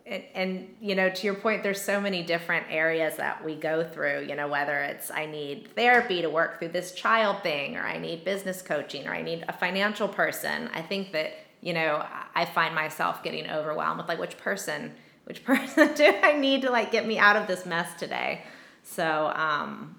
And, 0.06 0.24
and, 0.34 0.76
you 0.82 0.96
know 0.96 1.10
to 1.10 1.26
your 1.28 1.36
point 1.36 1.62
there's 1.62 1.82
so 1.82 2.02
many 2.02 2.24
different 2.24 2.66
areas 2.70 3.18
that 3.18 3.46
we 3.46 3.56
go 3.56 3.84
through 3.84 4.26
you 4.28 4.36
know 4.36 4.48
whether 4.48 4.80
it's 4.80 5.12
i 5.12 5.28
need 5.28 5.68
therapy 5.76 6.24
to 6.24 6.30
work 6.30 6.58
through 6.58 6.70
this 6.70 6.94
child 6.94 7.44
thing 7.44 7.78
or 7.78 7.82
i 7.82 8.00
need 8.00 8.26
business 8.26 8.64
coaching 8.64 9.08
or 9.08 9.14
i 9.14 9.22
need 9.22 9.46
a 9.48 9.54
financial 9.54 10.08
person. 10.08 10.70
I 10.74 10.82
think 10.82 11.12
that 11.12 11.34
you 11.62 11.74
know 11.74 12.04
i 12.34 12.46
find 12.46 12.74
myself 12.74 13.22
getting 13.22 13.50
overwhelmed 13.52 14.00
with 14.00 14.08
like 14.08 14.20
which 14.20 14.38
person 14.38 14.94
which 15.26 15.44
person 15.52 15.94
do 15.94 16.12
i 16.24 16.36
need 16.36 16.64
to 16.64 16.72
like 16.72 16.92
get 16.92 17.06
me 17.06 17.20
out 17.20 17.36
of 17.36 17.46
this 17.48 17.66
mess 17.66 17.94
today? 18.00 18.44
So 18.82 19.32
um, 19.36 19.96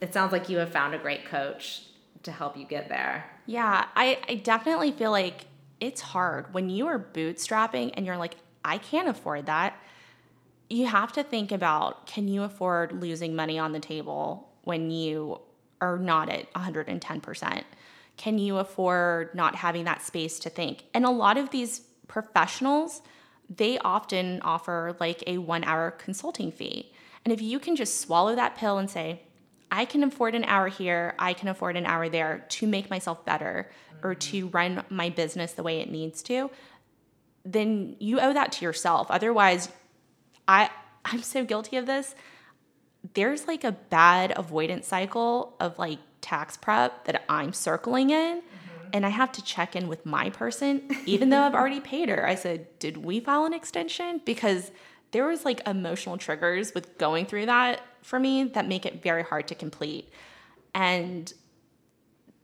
it 0.00 0.12
sounds 0.12 0.32
like 0.32 0.48
you 0.48 0.58
have 0.58 0.72
found 0.72 0.94
a 0.94 0.98
great 0.98 1.26
coach 1.26 1.82
to 2.24 2.32
help 2.32 2.56
you 2.56 2.64
get 2.64 2.88
there. 2.88 3.30
Yeah 3.46 3.86
i, 3.94 4.18
I 4.28 4.34
definitely 4.36 4.90
feel 4.90 5.12
like 5.12 5.46
it's 5.82 6.00
hard 6.00 6.54
when 6.54 6.70
you 6.70 6.86
are 6.86 6.98
bootstrapping 6.98 7.90
and 7.94 8.06
you're 8.06 8.16
like 8.16 8.36
I 8.64 8.78
can't 8.78 9.08
afford 9.08 9.46
that. 9.46 9.76
You 10.70 10.86
have 10.86 11.12
to 11.14 11.24
think 11.24 11.50
about 11.50 12.06
can 12.06 12.28
you 12.28 12.44
afford 12.44 12.92
losing 12.92 13.34
money 13.34 13.58
on 13.58 13.72
the 13.72 13.80
table 13.80 14.48
when 14.62 14.92
you 14.92 15.40
are 15.80 15.98
not 15.98 16.28
at 16.28 16.52
110%? 16.54 17.64
Can 18.16 18.38
you 18.38 18.58
afford 18.58 19.34
not 19.34 19.56
having 19.56 19.84
that 19.84 20.02
space 20.02 20.38
to 20.38 20.50
think? 20.50 20.84
And 20.94 21.04
a 21.04 21.10
lot 21.10 21.36
of 21.36 21.50
these 21.50 21.80
professionals, 22.06 23.02
they 23.50 23.78
often 23.78 24.40
offer 24.42 24.96
like 25.00 25.24
a 25.26 25.38
one 25.38 25.64
hour 25.64 25.90
consulting 25.90 26.52
fee. 26.52 26.92
And 27.24 27.32
if 27.32 27.42
you 27.42 27.58
can 27.58 27.74
just 27.74 28.00
swallow 28.00 28.36
that 28.36 28.56
pill 28.56 28.78
and 28.78 28.88
say, 28.88 29.22
I 29.72 29.84
can 29.86 30.04
afford 30.04 30.36
an 30.36 30.44
hour 30.44 30.68
here, 30.68 31.14
I 31.18 31.32
can 31.32 31.48
afford 31.48 31.76
an 31.76 31.86
hour 31.86 32.08
there 32.08 32.44
to 32.50 32.66
make 32.66 32.90
myself 32.90 33.24
better. 33.24 33.70
Or 34.02 34.14
to 34.14 34.48
run 34.48 34.84
my 34.88 35.08
business 35.08 35.52
the 35.52 35.62
way 35.62 35.80
it 35.80 35.90
needs 35.90 36.22
to, 36.24 36.50
then 37.44 37.96
you 37.98 38.20
owe 38.20 38.32
that 38.32 38.52
to 38.52 38.64
yourself. 38.64 39.10
Otherwise, 39.10 39.68
I 40.46 40.70
I'm 41.04 41.22
so 41.22 41.44
guilty 41.44 41.76
of 41.76 41.86
this. 41.86 42.14
There's 43.14 43.48
like 43.48 43.64
a 43.64 43.72
bad 43.72 44.32
avoidance 44.36 44.86
cycle 44.86 45.56
of 45.58 45.78
like 45.78 45.98
tax 46.20 46.56
prep 46.56 47.04
that 47.04 47.24
I'm 47.28 47.52
circling 47.52 48.10
in. 48.10 48.38
Mm-hmm. 48.38 48.88
And 48.92 49.06
I 49.06 49.08
have 49.08 49.32
to 49.32 49.42
check 49.42 49.74
in 49.74 49.88
with 49.88 50.06
my 50.06 50.30
person, 50.30 50.88
even 51.06 51.30
though 51.30 51.40
I've 51.40 51.54
already 51.54 51.80
paid 51.80 52.08
her. 52.08 52.26
I 52.26 52.34
said, 52.34 52.66
Did 52.78 52.98
we 52.98 53.20
file 53.20 53.44
an 53.44 53.54
extension? 53.54 54.20
Because 54.24 54.70
there 55.10 55.26
was 55.26 55.44
like 55.44 55.66
emotional 55.66 56.16
triggers 56.16 56.74
with 56.74 56.98
going 56.98 57.26
through 57.26 57.46
that 57.46 57.80
for 58.02 58.18
me 58.18 58.44
that 58.44 58.66
make 58.66 58.86
it 58.86 59.02
very 59.02 59.22
hard 59.22 59.48
to 59.48 59.54
complete. 59.54 60.08
And 60.74 61.32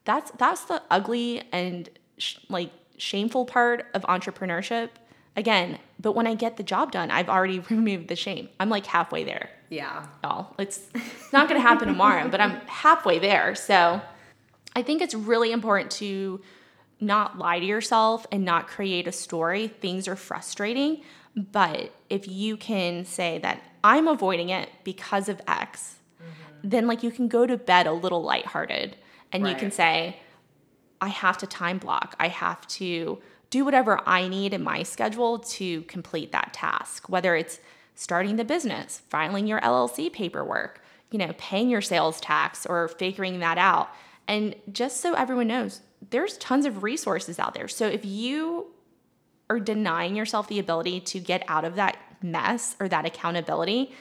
that's 0.08 0.30
that's 0.38 0.64
the 0.64 0.82
ugly 0.90 1.42
and 1.52 1.90
sh- 2.16 2.38
like 2.48 2.70
shameful 2.96 3.44
part 3.44 3.86
of 3.92 4.02
entrepreneurship. 4.04 4.88
Again, 5.36 5.78
but 6.00 6.12
when 6.12 6.26
I 6.26 6.34
get 6.34 6.56
the 6.56 6.62
job 6.62 6.90
done, 6.90 7.10
I've 7.10 7.28
already 7.28 7.58
removed 7.70 8.08
the 8.08 8.16
shame. 8.16 8.48
I'm 8.58 8.70
like 8.70 8.86
halfway 8.86 9.22
there. 9.22 9.50
Yeah. 9.68 10.06
Y'all. 10.24 10.54
It's, 10.58 10.80
it's 10.94 11.32
not 11.32 11.46
going 11.46 11.60
to 11.60 11.66
happen 11.66 11.88
tomorrow, 11.88 12.26
but 12.28 12.40
I'm 12.40 12.52
halfway 12.66 13.18
there. 13.18 13.54
So 13.54 14.00
I 14.74 14.82
think 14.82 15.02
it's 15.02 15.14
really 15.14 15.52
important 15.52 15.90
to 15.92 16.40
not 17.00 17.36
lie 17.36 17.60
to 17.60 17.66
yourself 17.66 18.26
and 18.32 18.46
not 18.46 18.66
create 18.66 19.06
a 19.06 19.12
story. 19.12 19.68
Things 19.68 20.08
are 20.08 20.16
frustrating, 20.16 21.02
but 21.36 21.92
if 22.08 22.26
you 22.26 22.56
can 22.56 23.04
say 23.04 23.38
that 23.40 23.62
I'm 23.84 24.08
avoiding 24.08 24.48
it 24.48 24.70
because 24.84 25.28
of 25.28 25.42
X, 25.46 25.96
mm-hmm. 26.16 26.68
then 26.68 26.86
like 26.86 27.02
you 27.02 27.10
can 27.10 27.28
go 27.28 27.46
to 27.46 27.58
bed 27.58 27.86
a 27.86 27.92
little 27.92 28.22
lighthearted 28.22 28.96
and 29.32 29.44
right. 29.44 29.50
you 29.50 29.56
can 29.56 29.70
say, 29.70 30.16
I 31.00 31.08
have 31.08 31.38
to 31.38 31.46
time 31.46 31.78
block. 31.78 32.16
I 32.18 32.28
have 32.28 32.66
to 32.68 33.18
do 33.50 33.64
whatever 33.64 34.00
I 34.06 34.28
need 34.28 34.52
in 34.52 34.62
my 34.62 34.82
schedule 34.82 35.38
to 35.38 35.82
complete 35.82 36.32
that 36.32 36.52
task, 36.52 37.08
whether 37.08 37.34
it's 37.34 37.60
starting 37.94 38.36
the 38.36 38.44
business, 38.44 39.02
filing 39.08 39.46
your 39.46 39.60
LLC 39.60 40.12
paperwork, 40.12 40.82
you 41.10 41.18
know, 41.18 41.32
paying 41.38 41.68
your 41.68 41.80
sales 41.80 42.20
tax 42.20 42.66
or 42.66 42.88
figuring 42.88 43.40
that 43.40 43.58
out. 43.58 43.90
And 44.26 44.54
just 44.70 45.00
so 45.00 45.14
everyone 45.14 45.48
knows, 45.48 45.80
there's 46.10 46.36
tons 46.38 46.66
of 46.66 46.82
resources 46.82 47.38
out 47.38 47.54
there. 47.54 47.68
So 47.68 47.86
if 47.86 48.04
you 48.04 48.66
are 49.50 49.58
denying 49.58 50.14
yourself 50.14 50.48
the 50.48 50.58
ability 50.58 51.00
to 51.00 51.18
get 51.18 51.42
out 51.48 51.64
of 51.64 51.76
that 51.76 51.96
mess 52.22 52.76
or 52.78 52.88
that 52.88 53.06
accountability 53.06 53.92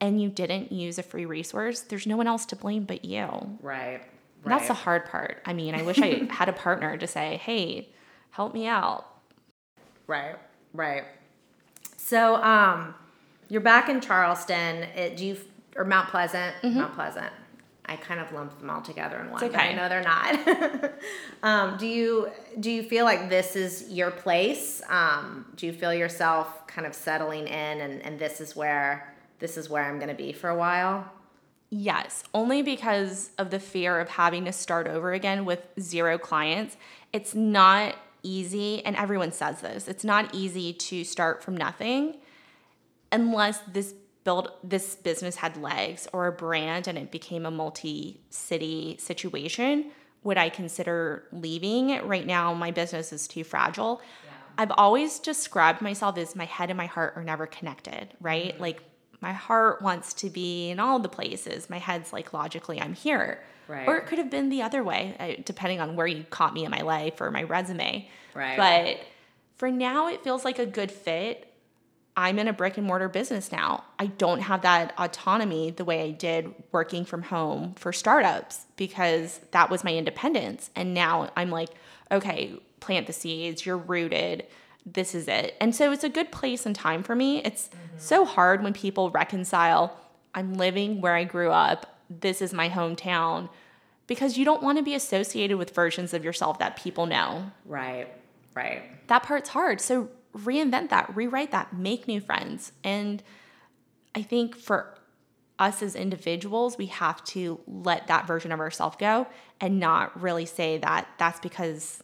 and 0.00 0.20
you 0.20 0.28
didn't 0.28 0.70
use 0.70 0.98
a 0.98 1.02
free 1.02 1.24
resource, 1.24 1.80
there's 1.80 2.06
no 2.06 2.16
one 2.16 2.26
else 2.26 2.44
to 2.46 2.56
blame 2.56 2.84
but 2.84 3.04
you. 3.04 3.58
Right. 3.62 4.02
Right. 4.44 4.56
That's 4.56 4.68
the 4.68 4.74
hard 4.74 5.06
part. 5.06 5.42
I 5.44 5.52
mean, 5.52 5.74
I 5.74 5.82
wish 5.82 5.98
I 6.00 6.26
had 6.30 6.48
a 6.48 6.52
partner 6.52 6.96
to 6.96 7.06
say, 7.06 7.40
hey, 7.42 7.88
help 8.30 8.54
me 8.54 8.66
out. 8.66 9.06
Right, 10.06 10.36
right. 10.72 11.04
So, 11.96 12.36
um, 12.36 12.94
you're 13.48 13.60
back 13.60 13.88
in 13.88 14.00
Charleston. 14.00 14.84
It, 14.94 15.16
do 15.16 15.26
you 15.26 15.36
or 15.76 15.84
Mount 15.84 16.08
Pleasant? 16.08 16.54
Mm-hmm. 16.62 16.78
Mount 16.78 16.94
Pleasant. 16.94 17.32
I 17.88 17.94
kind 17.94 18.18
of 18.18 18.32
lumped 18.32 18.58
them 18.58 18.68
all 18.68 18.82
together 18.82 19.20
in 19.20 19.30
one, 19.30 19.44
okay. 19.44 19.52
but 19.52 19.60
I 19.60 19.72
know 19.72 19.88
they're 19.88 20.02
not. 20.02 20.92
um, 21.42 21.76
do 21.78 21.86
you 21.86 22.30
do 22.58 22.70
you 22.70 22.82
feel 22.82 23.04
like 23.04 23.28
this 23.28 23.54
is 23.54 23.88
your 23.90 24.10
place? 24.10 24.82
Um, 24.88 25.46
do 25.54 25.66
you 25.66 25.72
feel 25.72 25.94
yourself 25.94 26.66
kind 26.66 26.86
of 26.86 26.94
settling 26.94 27.46
in, 27.46 27.80
and, 27.80 28.02
and 28.02 28.18
this 28.18 28.40
is 28.40 28.56
where 28.56 29.14
this 29.38 29.56
is 29.56 29.70
where 29.70 29.84
I'm 29.84 29.98
going 29.98 30.08
to 30.08 30.14
be 30.14 30.32
for 30.32 30.50
a 30.50 30.56
while? 30.56 31.08
Yes, 31.70 32.22
only 32.32 32.62
because 32.62 33.30
of 33.38 33.50
the 33.50 33.58
fear 33.58 33.98
of 33.98 34.08
having 34.08 34.44
to 34.44 34.52
start 34.52 34.86
over 34.86 35.12
again 35.12 35.44
with 35.44 35.66
zero 35.80 36.16
clients. 36.16 36.76
It's 37.12 37.34
not 37.34 37.96
easy, 38.22 38.84
and 38.84 38.94
everyone 38.96 39.32
says 39.32 39.60
this. 39.60 39.88
It's 39.88 40.04
not 40.04 40.34
easy 40.34 40.72
to 40.72 41.04
start 41.04 41.42
from 41.42 41.56
nothing 41.56 42.16
unless 43.12 43.58
this 43.60 43.94
build 44.24 44.50
this 44.64 44.96
business 44.96 45.36
had 45.36 45.56
legs 45.56 46.08
or 46.12 46.26
a 46.26 46.32
brand 46.32 46.88
and 46.88 46.98
it 46.98 47.12
became 47.12 47.46
a 47.46 47.50
multi-city 47.50 48.96
situation 48.98 49.92
would 50.24 50.36
i 50.36 50.48
consider 50.48 51.22
leaving 51.30 52.04
right 52.04 52.26
now 52.26 52.52
my 52.52 52.72
business 52.72 53.12
is 53.12 53.28
too 53.28 53.44
fragile 53.44 54.00
yeah. 54.24 54.30
i've 54.58 54.72
always 54.76 55.20
described 55.20 55.80
myself 55.80 56.18
as 56.18 56.34
my 56.34 56.44
head 56.44 56.70
and 56.70 56.76
my 56.76 56.86
heart 56.86 57.12
are 57.14 57.22
never 57.22 57.46
connected 57.46 58.08
right 58.20 58.54
mm-hmm. 58.54 58.62
like 58.62 58.82
my 59.20 59.32
heart 59.32 59.82
wants 59.82 60.12
to 60.14 60.30
be 60.30 60.70
in 60.70 60.78
all 60.80 60.98
the 60.98 61.08
places 61.08 61.68
my 61.70 61.78
head's 61.78 62.12
like 62.12 62.32
logically 62.32 62.80
i'm 62.80 62.94
here 62.94 63.42
right. 63.68 63.88
or 63.88 63.96
it 63.96 64.06
could 64.06 64.18
have 64.18 64.30
been 64.30 64.48
the 64.48 64.62
other 64.62 64.82
way 64.82 65.16
uh, 65.18 65.42
depending 65.44 65.80
on 65.80 65.96
where 65.96 66.06
you 66.06 66.24
caught 66.30 66.54
me 66.54 66.64
in 66.64 66.70
my 66.70 66.82
life 66.82 67.20
or 67.20 67.30
my 67.30 67.42
resume 67.42 68.08
right 68.34 68.56
but 68.56 69.06
for 69.56 69.70
now 69.70 70.08
it 70.08 70.22
feels 70.22 70.44
like 70.44 70.58
a 70.58 70.66
good 70.66 70.90
fit 70.90 71.52
I'm 72.16 72.38
in 72.38 72.48
a 72.48 72.52
brick 72.52 72.78
and 72.78 72.86
mortar 72.86 73.10
business 73.10 73.52
now. 73.52 73.84
I 73.98 74.06
don't 74.06 74.40
have 74.40 74.62
that 74.62 74.94
autonomy 74.96 75.70
the 75.70 75.84
way 75.84 76.02
I 76.02 76.12
did 76.12 76.54
working 76.72 77.04
from 77.04 77.22
home 77.22 77.74
for 77.74 77.92
startups 77.92 78.64
because 78.76 79.40
that 79.50 79.68
was 79.68 79.84
my 79.84 79.94
independence. 79.94 80.70
And 80.74 80.94
now 80.94 81.30
I'm 81.36 81.50
like, 81.50 81.68
okay, 82.10 82.54
plant 82.80 83.06
the 83.06 83.12
seeds, 83.12 83.66
you're 83.66 83.76
rooted. 83.76 84.46
This 84.86 85.14
is 85.14 85.26
it. 85.26 85.56
And 85.60 85.74
so 85.74 85.90
it's 85.90 86.04
a 86.04 86.08
good 86.08 86.30
place 86.30 86.64
and 86.64 86.74
time 86.74 87.02
for 87.02 87.14
me. 87.14 87.42
It's 87.42 87.68
mm-hmm. 87.68 87.98
so 87.98 88.24
hard 88.24 88.62
when 88.62 88.72
people 88.72 89.10
reconcile 89.10 89.98
I'm 90.36 90.54
living 90.54 91.00
where 91.00 91.14
I 91.14 91.24
grew 91.24 91.50
up, 91.50 91.98
this 92.10 92.42
is 92.42 92.52
my 92.52 92.68
hometown, 92.68 93.48
because 94.06 94.36
you 94.36 94.44
don't 94.44 94.62
want 94.62 94.76
to 94.78 94.84
be 94.84 94.94
associated 94.94 95.56
with 95.56 95.74
versions 95.74 96.12
of 96.12 96.24
yourself 96.24 96.58
that 96.58 96.76
people 96.76 97.06
know. 97.06 97.50
Right, 97.64 98.06
right. 98.54 98.82
That 99.08 99.22
part's 99.22 99.48
hard. 99.48 99.80
So 99.80 100.10
reinvent 100.36 100.90
that, 100.90 101.16
rewrite 101.16 101.52
that, 101.52 101.74
make 101.74 102.06
new 102.06 102.20
friends. 102.20 102.72
And 102.84 103.22
I 104.14 104.22
think 104.22 104.54
for 104.54 104.98
us 105.58 105.82
as 105.82 105.94
individuals, 105.94 106.76
we 106.76 106.86
have 106.86 107.24
to 107.24 107.58
let 107.66 108.06
that 108.08 108.26
version 108.26 108.52
of 108.52 108.60
ourselves 108.60 108.96
go 109.00 109.26
and 109.60 109.80
not 109.80 110.20
really 110.20 110.46
say 110.46 110.76
that 110.78 111.08
that's 111.18 111.40
because 111.40 112.02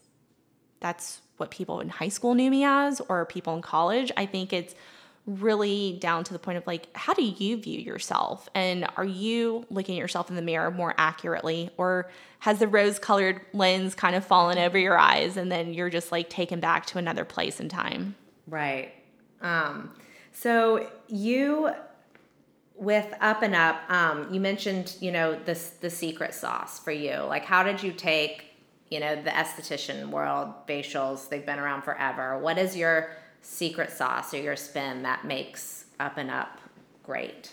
that's 0.80 1.20
what 1.36 1.50
people 1.50 1.80
in 1.80 1.88
high 1.88 2.08
school 2.08 2.34
knew 2.34 2.50
me 2.50 2.64
as 2.64 3.00
or 3.08 3.24
people 3.26 3.54
in 3.54 3.62
college. 3.62 4.12
I 4.16 4.26
think 4.26 4.52
it's 4.52 4.74
really 5.26 5.98
down 6.00 6.24
to 6.24 6.32
the 6.32 6.38
point 6.38 6.58
of 6.58 6.66
like, 6.66 6.88
how 6.96 7.14
do 7.14 7.22
you 7.22 7.56
view 7.56 7.78
yourself? 7.78 8.48
And 8.54 8.88
are 8.96 9.04
you 9.04 9.64
looking 9.70 9.96
at 9.96 10.00
yourself 10.00 10.30
in 10.30 10.36
the 10.36 10.42
mirror 10.42 10.70
more 10.70 10.94
accurately? 10.98 11.70
Or 11.76 12.10
has 12.40 12.58
the 12.58 12.66
rose 12.66 12.98
colored 12.98 13.40
lens 13.52 13.94
kind 13.94 14.16
of 14.16 14.24
fallen 14.24 14.58
over 14.58 14.78
your 14.78 14.98
eyes 14.98 15.36
and 15.36 15.50
then 15.50 15.74
you're 15.74 15.90
just 15.90 16.10
like 16.10 16.28
taken 16.28 16.58
back 16.58 16.86
to 16.86 16.98
another 16.98 17.24
place 17.24 17.60
in 17.60 17.68
time? 17.68 18.16
Right. 18.48 18.92
Um, 19.40 19.94
so 20.32 20.90
you 21.08 21.70
with 22.74 23.14
up 23.20 23.42
and 23.42 23.54
up 23.54 23.76
um, 23.90 24.32
you 24.32 24.40
mentioned 24.40 24.96
you 25.00 25.12
know 25.12 25.38
this 25.44 25.70
the 25.80 25.90
secret 25.90 26.34
sauce 26.34 26.78
for 26.78 26.90
you 26.90 27.14
like 27.28 27.44
how 27.44 27.62
did 27.62 27.82
you 27.82 27.92
take 27.92 28.51
you 28.92 29.00
know 29.00 29.16
the 29.16 29.30
esthetician 29.30 30.10
world 30.10 30.52
facials 30.68 31.28
they've 31.28 31.46
been 31.46 31.58
around 31.58 31.82
forever 31.82 32.38
what 32.38 32.58
is 32.58 32.76
your 32.76 33.10
secret 33.40 33.90
sauce 33.90 34.34
or 34.34 34.40
your 34.40 34.56
spin 34.56 35.02
that 35.02 35.24
makes 35.24 35.86
up 35.98 36.18
and 36.18 36.30
up 36.30 36.60
great 37.02 37.52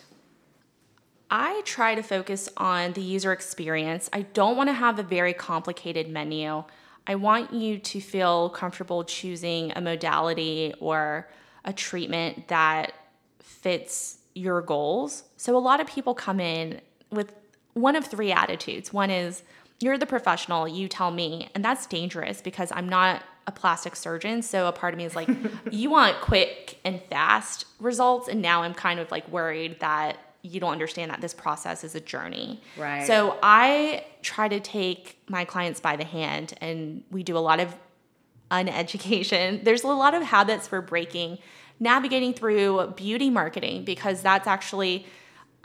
I 1.31 1.61
try 1.63 1.93
to 1.93 2.01
focus 2.01 2.49
on 2.57 2.93
the 2.93 3.01
user 3.01 3.31
experience. 3.31 4.09
I 4.11 4.23
don't 4.23 4.57
want 4.57 4.69
to 4.69 4.73
have 4.73 4.97
a 4.97 5.03
very 5.03 5.33
complicated 5.33 6.09
menu. 6.09 6.63
I 7.05 7.15
want 7.15 7.53
you 7.53 7.77
to 7.77 8.01
feel 8.01 8.49
comfortable 8.49 9.03
choosing 9.03 9.71
a 9.75 9.81
modality 9.81 10.73
or 10.79 11.29
a 11.65 11.71
treatment 11.71 12.47
that 12.47 12.93
fits 13.39 14.17
your 14.33 14.61
goals. 14.61 15.25
So, 15.37 15.55
a 15.55 15.59
lot 15.59 15.79
of 15.79 15.87
people 15.87 16.15
come 16.15 16.39
in 16.39 16.81
with 17.11 17.35
one 17.73 17.95
of 17.95 18.05
three 18.05 18.31
attitudes. 18.31 18.91
One 18.91 19.09
is, 19.11 19.43
you're 19.79 19.97
the 19.97 20.05
professional, 20.05 20.67
you 20.67 20.87
tell 20.87 21.11
me. 21.11 21.49
And 21.55 21.63
that's 21.63 21.85
dangerous 21.85 22.41
because 22.41 22.71
I'm 22.73 22.89
not 22.89 23.23
a 23.47 23.51
plastic 23.51 23.95
surgeon. 23.95 24.41
So, 24.41 24.67
a 24.67 24.71
part 24.71 24.93
of 24.93 24.97
me 24.97 25.05
is 25.05 25.15
like, 25.15 25.29
you 25.71 25.89
want 25.89 26.21
quick 26.21 26.77
and 26.83 27.01
fast 27.09 27.65
results. 27.79 28.27
And 28.27 28.41
now 28.41 28.63
I'm 28.63 28.73
kind 28.73 28.99
of 28.99 29.09
like 29.11 29.27
worried 29.29 29.79
that 29.79 30.17
you 30.41 30.59
don't 30.59 30.71
understand 30.71 31.11
that 31.11 31.21
this 31.21 31.33
process 31.33 31.83
is 31.83 31.95
a 31.95 31.99
journey. 31.99 32.61
Right. 32.77 33.05
So 33.05 33.37
I 33.43 34.05
try 34.21 34.47
to 34.47 34.59
take 34.59 35.17
my 35.27 35.43
clients 35.43 35.79
by 35.79 35.95
the 35.95 36.05
hand 36.05 36.53
and 36.61 37.03
we 37.11 37.23
do 37.23 37.37
a 37.37 37.39
lot 37.39 37.59
of 37.59 37.75
uneducation. 38.49 39.63
There's 39.63 39.83
a 39.83 39.87
lot 39.87 40.13
of 40.13 40.23
habits 40.23 40.67
for 40.67 40.81
breaking, 40.81 41.39
navigating 41.79 42.33
through 42.33 42.93
beauty 42.95 43.29
marketing 43.29 43.83
because 43.83 44.21
that's 44.21 44.47
actually 44.47 45.05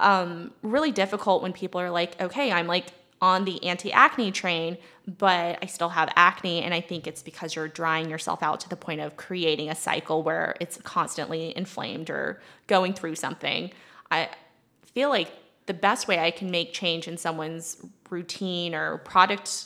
um, 0.01 0.53
really 0.63 0.91
difficult 0.91 1.43
when 1.43 1.53
people 1.53 1.81
are 1.81 1.91
like, 1.91 2.21
okay, 2.21 2.51
I'm 2.51 2.67
like 2.67 2.87
on 3.25 3.47
the 3.47 3.65
anti 3.65 3.91
acne 3.91 4.31
train, 4.31 4.77
but 5.09 5.59
I 5.63 5.67
still 5.67 5.89
have 5.89 6.13
acne. 6.15 6.63
And 6.63 6.75
I 6.75 6.83
think 6.83 7.07
it's 7.07 7.23
because 7.23 7.57
you're 7.57 7.69
drying 7.69 8.11
yourself 8.11 8.43
out 8.43 8.61
to 8.61 8.69
the 8.69 8.77
point 8.77 9.01
of 9.01 9.17
creating 9.17 9.71
a 9.71 9.75
cycle 9.75 10.23
where 10.23 10.55
it's 10.61 10.77
constantly 10.83 11.57
inflamed 11.57 12.11
or 12.11 12.43
going 12.67 12.93
through 12.93 13.15
something. 13.15 13.71
I, 14.11 14.29
feel 14.95 15.09
like 15.09 15.31
the 15.67 15.75
best 15.75 16.07
way 16.07 16.21
I 16.21 16.31
can 16.31 16.51
make 16.51 16.73
change 16.73 17.09
in 17.09 17.17
someone's 17.17 17.85
routine 18.09 18.75
or 18.75 18.99
product 18.99 19.65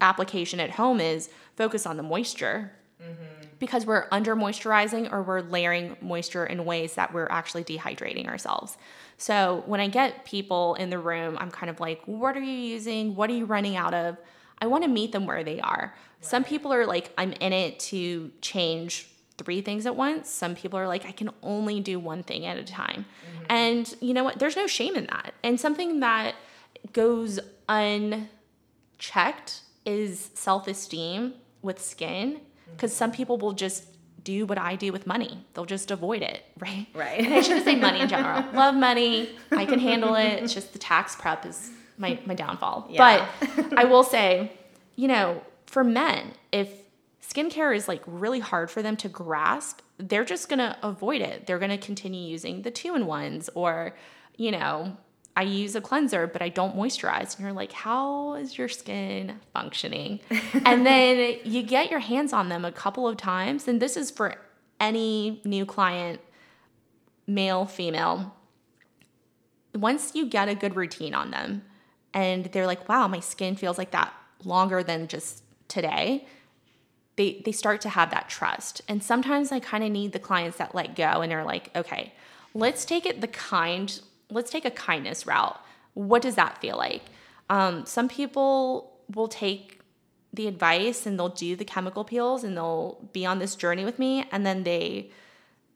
application 0.00 0.60
at 0.60 0.70
home 0.70 0.98
is 0.98 1.28
focus 1.56 1.84
on 1.84 1.96
the 1.96 2.02
moisture. 2.02 2.72
Mm-hmm. 3.02 3.48
Because 3.58 3.84
we're 3.84 4.06
under 4.10 4.34
moisturizing 4.34 5.12
or 5.12 5.22
we're 5.22 5.40
layering 5.42 5.96
moisture 6.00 6.46
in 6.46 6.64
ways 6.64 6.94
that 6.94 7.12
we're 7.12 7.28
actually 7.28 7.64
dehydrating 7.64 8.26
ourselves. 8.26 8.76
So 9.18 9.62
when 9.66 9.80
I 9.80 9.88
get 9.88 10.24
people 10.24 10.74
in 10.74 10.90
the 10.90 10.98
room, 10.98 11.36
I'm 11.40 11.50
kind 11.50 11.70
of 11.70 11.80
like, 11.80 12.02
what 12.06 12.36
are 12.36 12.42
you 12.42 12.52
using? 12.52 13.14
What 13.14 13.30
are 13.30 13.34
you 13.34 13.44
running 13.44 13.76
out 13.76 13.94
of? 13.94 14.16
I 14.58 14.66
want 14.66 14.84
to 14.84 14.90
meet 14.90 15.12
them 15.12 15.26
where 15.26 15.44
they 15.44 15.60
are. 15.60 15.94
Right. 15.94 16.24
Some 16.24 16.44
people 16.44 16.72
are 16.72 16.86
like, 16.86 17.12
I'm 17.18 17.32
in 17.32 17.52
it 17.52 17.78
to 17.80 18.30
change 18.40 19.08
three 19.38 19.60
things 19.60 19.86
at 19.86 19.96
once. 19.96 20.30
Some 20.30 20.54
people 20.54 20.78
are 20.78 20.86
like, 20.86 21.04
I 21.04 21.12
can 21.12 21.30
only 21.42 21.80
do 21.80 21.98
one 21.98 22.22
thing 22.22 22.46
at 22.46 22.56
a 22.56 22.64
time. 22.64 23.04
Mm-hmm. 23.04 23.44
And 23.48 23.94
you 24.00 24.14
know 24.14 24.24
what? 24.24 24.38
There's 24.38 24.56
no 24.56 24.66
shame 24.66 24.94
in 24.96 25.06
that. 25.06 25.34
And 25.42 25.60
something 25.60 26.00
that 26.00 26.34
goes 26.92 27.40
unchecked 27.68 28.28
is 29.84 30.30
self 30.34 30.68
esteem 30.68 31.34
with 31.60 31.80
skin. 31.80 32.40
Because 32.70 32.92
mm-hmm. 32.92 32.98
some 32.98 33.12
people 33.12 33.38
will 33.38 33.52
just 33.52 33.84
do 34.24 34.46
what 34.46 34.58
I 34.58 34.76
do 34.76 34.92
with 34.92 35.06
money. 35.06 35.44
They'll 35.54 35.64
just 35.64 35.90
avoid 35.90 36.22
it, 36.22 36.44
right? 36.58 36.86
Right. 36.94 37.20
And 37.20 37.34
I 37.34 37.40
shouldn't 37.40 37.64
say 37.64 37.76
money 37.76 38.00
in 38.00 38.08
general. 38.08 38.44
Love 38.54 38.74
money. 38.74 39.30
I 39.50 39.64
can 39.64 39.78
handle 39.78 40.14
it. 40.14 40.42
It's 40.42 40.54
just 40.54 40.72
the 40.72 40.78
tax 40.78 41.16
prep 41.16 41.46
is 41.46 41.70
my, 41.98 42.18
my 42.26 42.34
downfall. 42.34 42.88
Yeah. 42.90 43.28
But 43.40 43.72
I 43.76 43.84
will 43.84 44.04
say, 44.04 44.52
you 44.96 45.08
know, 45.08 45.42
for 45.66 45.84
men, 45.84 46.32
if 46.50 46.70
skincare 47.22 47.74
is 47.74 47.88
like 47.88 48.02
really 48.06 48.40
hard 48.40 48.70
for 48.70 48.82
them 48.82 48.96
to 48.98 49.08
grasp, 49.08 49.80
they're 49.98 50.24
just 50.24 50.48
gonna 50.48 50.76
avoid 50.82 51.20
it. 51.20 51.46
They're 51.46 51.58
gonna 51.58 51.78
continue 51.78 52.28
using 52.28 52.62
the 52.62 52.70
two 52.70 52.94
in 52.94 53.06
ones 53.06 53.48
or, 53.54 53.94
you 54.36 54.50
know, 54.50 54.96
I 55.34 55.42
use 55.42 55.74
a 55.74 55.80
cleanser, 55.80 56.26
but 56.26 56.42
I 56.42 56.50
don't 56.50 56.76
moisturize. 56.76 57.36
And 57.36 57.44
you're 57.44 57.52
like, 57.52 57.72
how 57.72 58.34
is 58.34 58.58
your 58.58 58.68
skin 58.68 59.40
functioning? 59.54 60.20
and 60.66 60.84
then 60.84 61.38
you 61.44 61.62
get 61.62 61.90
your 61.90 62.00
hands 62.00 62.32
on 62.32 62.48
them 62.48 62.64
a 62.64 62.72
couple 62.72 63.08
of 63.08 63.16
times. 63.16 63.66
And 63.66 63.80
this 63.80 63.96
is 63.96 64.10
for 64.10 64.34
any 64.78 65.40
new 65.44 65.64
client, 65.64 66.20
male, 67.26 67.64
female. 67.64 68.34
Once 69.74 70.14
you 70.14 70.26
get 70.26 70.48
a 70.48 70.54
good 70.54 70.76
routine 70.76 71.14
on 71.14 71.30
them 71.30 71.62
and 72.12 72.46
they're 72.46 72.66
like, 72.66 72.86
wow, 72.88 73.08
my 73.08 73.20
skin 73.20 73.56
feels 73.56 73.78
like 73.78 73.92
that 73.92 74.12
longer 74.44 74.82
than 74.82 75.08
just 75.08 75.42
today, 75.68 76.26
they, 77.16 77.40
they 77.44 77.52
start 77.52 77.80
to 77.82 77.88
have 77.88 78.10
that 78.10 78.28
trust. 78.28 78.82
And 78.86 79.02
sometimes 79.02 79.50
I 79.50 79.60
kind 79.60 79.84
of 79.84 79.90
need 79.90 80.12
the 80.12 80.18
clients 80.18 80.58
that 80.58 80.74
let 80.74 80.94
go 80.94 81.22
and 81.22 81.32
are 81.32 81.44
like, 81.44 81.70
okay, 81.74 82.12
let's 82.52 82.84
take 82.84 83.06
it 83.06 83.22
the 83.22 83.28
kind 83.28 84.00
let's 84.32 84.50
take 84.50 84.64
a 84.64 84.70
kindness 84.70 85.26
route. 85.26 85.58
What 85.94 86.22
does 86.22 86.34
that 86.36 86.60
feel 86.60 86.76
like? 86.76 87.02
Um, 87.50 87.84
some 87.86 88.08
people 88.08 88.92
will 89.14 89.28
take 89.28 89.80
the 90.32 90.46
advice 90.46 91.04
and 91.04 91.18
they'll 91.18 91.28
do 91.28 91.54
the 91.54 91.64
chemical 91.64 92.04
peels 92.04 92.42
and 92.42 92.56
they'll 92.56 92.98
be 93.12 93.26
on 93.26 93.38
this 93.38 93.54
journey 93.54 93.84
with 93.84 93.98
me 93.98 94.26
and 94.32 94.46
then 94.46 94.62
they 94.62 95.10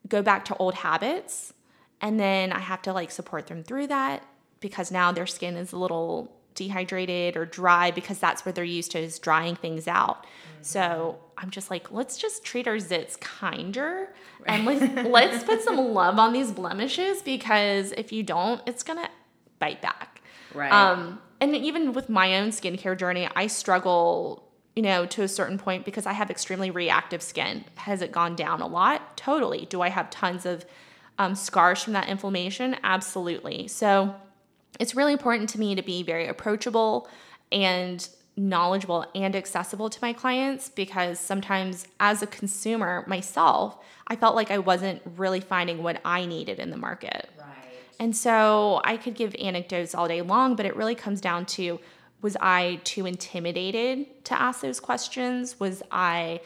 go 0.09 0.23
back 0.23 0.45
to 0.47 0.57
old 0.57 0.75
habits 0.75 1.53
and 2.01 2.19
then 2.19 2.53
I 2.53 2.61
have 2.61 2.83
to 2.83 2.93
like 2.93 3.11
support 3.11 3.49
them 3.49 3.63
through 3.63 3.89
that 3.89 4.23
because 4.61 4.91
now 4.91 5.13
their 5.13 5.27
skin 5.27 5.57
is 5.57 5.73
a 5.73 5.79
little 5.79 6.36
dehydrated 6.57 7.37
or 7.37 7.47
dry 7.47 7.91
because 7.91 8.19
that's 8.19 8.45
where 8.45 8.53
they're 8.53 8.65
used 8.65 8.91
to 8.93 8.99
is 8.99 9.19
drying 9.19 9.55
things 9.55 9.87
out. 9.87 10.25
Mm-hmm. 10.25 10.63
So 10.63 11.19
I'm 11.39 11.51
just 11.51 11.71
like, 11.71 11.93
let's 11.93 12.19
just 12.19 12.45
treat 12.45 12.67
our 12.67 12.77
zits 12.77 13.21
kinder 13.21 14.13
right. 14.41 14.59
and 14.59 14.65
let's, 14.65 15.09
let's 15.09 15.45
put 15.45 15.63
some 15.63 15.77
love 15.77 16.19
on 16.19 16.33
these 16.33 16.51
blemishes 16.51 17.23
because 17.23 17.93
if 17.93 18.13
you 18.13 18.23
don't, 18.23 18.61
it's 18.67 18.83
gonna 18.83 19.09
bite 19.59 19.81
back. 19.81 20.21
Right. 20.55 20.73
Um, 20.73 21.21
and 21.41 21.55
even 21.55 21.93
with 21.93 22.09
my 22.09 22.39
own 22.39 22.49
skincare 22.49 22.99
journey, 22.99 23.29
I 23.37 23.47
struggle, 23.47 24.49
you 24.75 24.83
know, 24.83 25.07
to 25.07 25.23
a 25.23 25.29
certain 25.29 25.59
point 25.59 25.85
because 25.85 26.07
I 26.07 26.13
have 26.13 26.31
extremely 26.31 26.71
reactive 26.71 27.23
skin. 27.23 27.65
Has 27.77 28.01
it 28.01 28.11
gone 28.11 28.37
down 28.37 28.63
a 28.63 28.67
lot? 28.67 29.17
Totally. 29.17 29.67
Do 29.67 29.83
I 29.83 29.91
have 29.91 30.09
tons 30.09 30.47
of 30.47 30.65
um, 31.19 31.35
scars 31.35 31.83
from 31.83 31.93
that 31.93 32.09
inflammation? 32.09 32.77
Absolutely. 32.83 33.69
So 33.69 34.15
it's 34.79 34.95
really 34.95 35.13
important 35.13 35.49
to 35.51 35.61
me 35.61 35.75
to 35.75 35.83
be 35.83 36.03
very 36.03 36.27
approachable 36.27 37.09
and 37.51 38.09
knowledgeable 38.37 39.07
and 39.15 39.35
accessible 39.35 39.89
to 39.89 39.99
my 40.03 40.13
clients 40.13 40.69
because 40.69 41.19
sometimes 41.19 41.87
as 41.99 42.23
a 42.23 42.27
consumer 42.27 43.05
myself, 43.07 43.79
I 44.07 44.17
felt 44.17 44.35
like 44.35 44.51
I 44.51 44.59
wasn't 44.59 45.01
really 45.17 45.41
finding 45.41 45.83
what 45.83 46.01
I 46.05 46.27
needed 46.27 46.59
in 46.59 46.71
the 46.71 46.77
market. 46.77 47.31
Right. 47.39 47.47
And 47.99 48.15
so 48.15 48.81
I 48.85 48.99
could 48.99 49.15
give 49.15 49.35
anecdotes 49.37 49.95
all 49.95 50.07
day 50.07 50.21
long, 50.21 50.55
but 50.55 50.67
it 50.67 50.77
really 50.77 50.95
comes 50.95 51.21
down 51.21 51.47
to 51.47 51.81
was 52.23 52.37
I 52.41 52.81
too 52.85 53.07
intimidated 53.07 54.25
to 54.25 54.41
ask 54.41 54.61
those 54.61 54.81
questions? 54.81 55.61
Was 55.61 55.83
I 55.91 56.41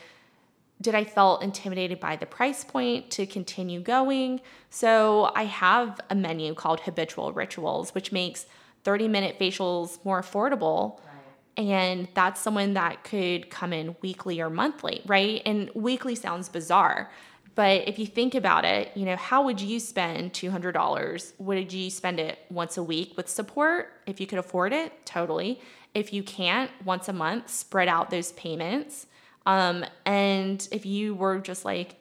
did 0.80 0.94
I 0.94 1.04
felt 1.04 1.42
intimidated 1.42 2.00
by 2.00 2.16
the 2.16 2.26
price 2.26 2.64
point 2.64 3.10
to 3.12 3.26
continue 3.26 3.80
going? 3.80 4.40
So 4.70 5.30
I 5.34 5.44
have 5.44 6.00
a 6.08 6.14
menu 6.14 6.54
called 6.54 6.80
Habitual 6.80 7.32
Rituals, 7.32 7.94
which 7.94 8.12
makes 8.12 8.46
30 8.84 9.08
minute 9.08 9.38
facials 9.38 10.02
more 10.04 10.22
affordable. 10.22 10.98
Right. 10.98 11.64
And 11.64 12.08
that's 12.14 12.40
someone 12.40 12.74
that 12.74 13.04
could 13.04 13.50
come 13.50 13.72
in 13.72 13.94
weekly 14.00 14.40
or 14.40 14.48
monthly, 14.48 15.02
right? 15.06 15.42
And 15.44 15.70
weekly 15.74 16.14
sounds 16.14 16.48
bizarre. 16.48 17.10
But 17.54 17.86
if 17.88 17.98
you 17.98 18.06
think 18.06 18.34
about 18.34 18.64
it, 18.64 18.96
you 18.96 19.04
know, 19.04 19.16
how 19.16 19.44
would 19.44 19.60
you 19.60 19.80
spend 19.80 20.32
$200? 20.32 21.32
Would 21.38 21.72
you 21.72 21.90
spend 21.90 22.18
it 22.20 22.38
once 22.48 22.78
a 22.78 22.82
week 22.82 23.14
with 23.16 23.28
support 23.28 23.92
if 24.06 24.20
you 24.20 24.26
could 24.26 24.38
afford 24.38 24.72
it? 24.72 25.04
Totally. 25.04 25.60
If 25.92 26.14
you 26.14 26.22
can't, 26.22 26.70
once 26.84 27.08
a 27.08 27.12
month, 27.12 27.50
spread 27.50 27.88
out 27.88 28.10
those 28.10 28.32
payments 28.32 29.06
um, 29.50 29.84
and 30.06 30.68
if 30.70 30.86
you 30.86 31.12
were 31.12 31.40
just 31.40 31.64
like, 31.64 31.96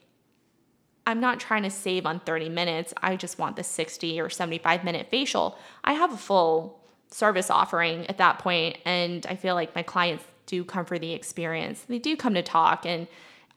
I'm 1.07 1.19
not 1.19 1.39
trying 1.39 1.63
to 1.63 1.71
save 1.71 2.05
on 2.05 2.19
30 2.19 2.47
minutes, 2.47 2.93
I 3.01 3.15
just 3.15 3.39
want 3.39 3.55
the 3.55 3.63
60 3.63 4.21
or 4.21 4.29
75 4.29 4.83
minute 4.83 5.07
facial, 5.09 5.57
I 5.83 5.93
have 5.93 6.13
a 6.13 6.17
full 6.17 6.79
service 7.09 7.49
offering 7.49 8.05
at 8.05 8.19
that 8.19 8.37
point, 8.37 8.77
And 8.85 9.25
I 9.25 9.35
feel 9.35 9.55
like 9.55 9.73
my 9.73 9.81
clients 9.81 10.23
do 10.45 10.63
come 10.63 10.85
for 10.85 10.99
the 10.99 11.11
experience. 11.13 11.81
They 11.89 11.97
do 11.97 12.15
come 12.15 12.35
to 12.35 12.43
talk. 12.43 12.85
And 12.85 13.07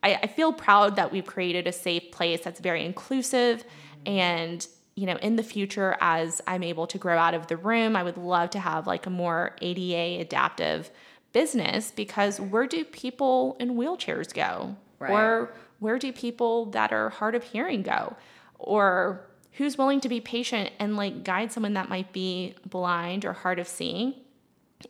I, 0.01 0.15
I 0.23 0.27
feel 0.27 0.51
proud 0.51 0.95
that 0.95 1.11
we've 1.11 1.27
created 1.27 1.67
a 1.67 1.71
safe 1.71 2.11
place 2.11 2.41
that's 2.41 2.59
very 2.59 2.83
inclusive. 2.83 3.63
And 4.07 4.65
you 4.95 5.05
know, 5.05 5.17
in 5.17 5.35
the 5.35 5.43
future, 5.43 5.97
as 6.01 6.41
I'm 6.47 6.63
able 6.63 6.87
to 6.87 6.97
grow 6.97 7.17
out 7.17 7.35
of 7.35 7.45
the 7.45 7.57
room, 7.57 7.95
I 7.95 8.01
would 8.01 8.17
love 8.17 8.49
to 8.51 8.59
have 8.59 8.87
like 8.87 9.05
a 9.05 9.11
more 9.11 9.55
ADA 9.61 10.19
adaptive 10.19 10.89
business 11.33 11.91
because 11.91 12.39
where 12.39 12.67
do 12.67 12.85
people 12.85 13.57
in 13.59 13.71
wheelchairs 13.71 14.33
go? 14.33 14.75
Right. 14.99 15.11
Or 15.11 15.53
where 15.79 15.99
do 15.99 16.13
people 16.13 16.65
that 16.67 16.93
are 16.93 17.09
hard 17.09 17.35
of 17.35 17.43
hearing 17.43 17.81
go? 17.81 18.15
Or 18.57 19.25
who's 19.53 19.77
willing 19.77 19.99
to 20.01 20.09
be 20.09 20.21
patient 20.21 20.71
and 20.79 20.95
like 20.95 21.23
guide 21.23 21.51
someone 21.51 21.73
that 21.73 21.89
might 21.89 22.13
be 22.13 22.55
blind 22.65 23.25
or 23.25 23.33
hard 23.33 23.59
of 23.59 23.67
seeing 23.67 24.15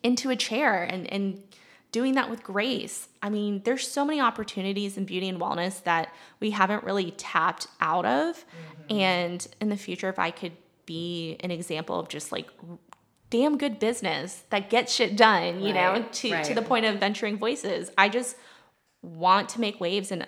into 0.04 0.30
a 0.30 0.36
chair 0.36 0.84
and, 0.84 1.12
and 1.12 1.42
doing 1.92 2.16
that 2.16 2.30
with 2.30 2.44
grace. 2.44 3.08
I 3.22 3.30
mean, 3.30 3.62
there's 3.66 3.88
so 3.88 4.04
many 4.04 4.20
opportunities 4.20 4.98
in 4.98 5.06
beauty 5.06 5.30
and 5.30 5.40
wellness 5.40 5.84
that 5.84 6.14
we 6.40 6.52
haven't 6.52 6.84
really 6.84 7.12
tapped 7.12 7.68
out 7.80 8.06
of. 8.06 8.38
Mm-hmm. 8.38 8.98
And 8.98 9.48
in 9.62 9.70
the 9.70 9.78
future, 9.78 10.10
if 10.10 10.20
I 10.20 10.32
could 10.32 10.54
be 10.86 11.38
an 11.42 11.52
example 11.52 12.00
of 12.00 12.10
just 12.10 12.32
like 12.32 12.50
damn 13.34 13.58
good 13.58 13.80
business 13.80 14.43
that 14.52 14.69
gets 14.69 14.93
shit 14.93 15.17
done, 15.17 15.60
you 15.60 15.74
right, 15.74 16.02
know, 16.02 16.08
to, 16.12 16.32
right. 16.32 16.46
to 16.46 16.54
the 16.54 16.62
point 16.62 16.86
of 16.86 17.00
venturing 17.00 17.36
voices. 17.36 17.89
I 17.98 18.08
just 18.08 18.38
want 19.02 19.50
to 19.50 19.60
make 19.60 19.82
waves 19.82 20.12
and 20.12 20.28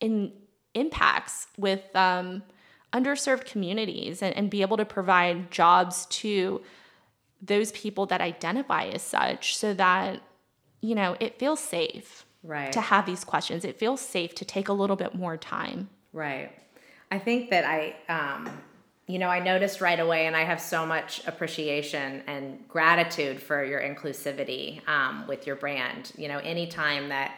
in 0.00 0.32
impacts 0.74 1.46
with 1.56 1.82
um, 1.96 2.42
underserved 2.92 3.46
communities 3.46 4.20
and, 4.20 4.36
and 4.36 4.50
be 4.50 4.60
able 4.60 4.76
to 4.76 4.84
provide 4.84 5.50
jobs 5.50 6.04
to 6.10 6.60
those 7.40 7.72
people 7.72 8.04
that 8.04 8.20
identify 8.20 8.84
as 8.84 9.00
such 9.00 9.56
so 9.56 9.72
that, 9.72 10.20
you 10.82 10.94
know, 10.94 11.16
it 11.18 11.38
feels 11.38 11.58
safe 11.58 12.26
right. 12.42 12.70
to 12.70 12.82
have 12.82 13.06
these 13.06 13.24
questions. 13.24 13.64
It 13.64 13.78
feels 13.78 14.02
safe 14.02 14.34
to 14.34 14.44
take 14.44 14.68
a 14.68 14.74
little 14.74 14.96
bit 14.96 15.14
more 15.14 15.38
time. 15.38 15.88
Right. 16.12 16.52
I 17.10 17.18
think 17.18 17.48
that 17.48 17.64
I, 17.64 17.96
um, 18.12 18.50
you 19.06 19.20
know, 19.20 19.28
I 19.28 19.38
noticed 19.38 19.80
right 19.80 19.98
away, 19.98 20.26
and 20.26 20.36
I 20.36 20.42
have 20.42 20.60
so 20.60 20.84
much 20.84 21.24
appreciation 21.26 22.22
and 22.26 22.66
gratitude 22.68 23.40
for 23.40 23.64
your 23.64 23.80
inclusivity 23.80 24.86
um, 24.88 25.26
with 25.28 25.46
your 25.46 25.54
brand. 25.54 26.12
You 26.16 26.28
know, 26.28 26.38
anytime 26.38 27.08
that 27.10 27.32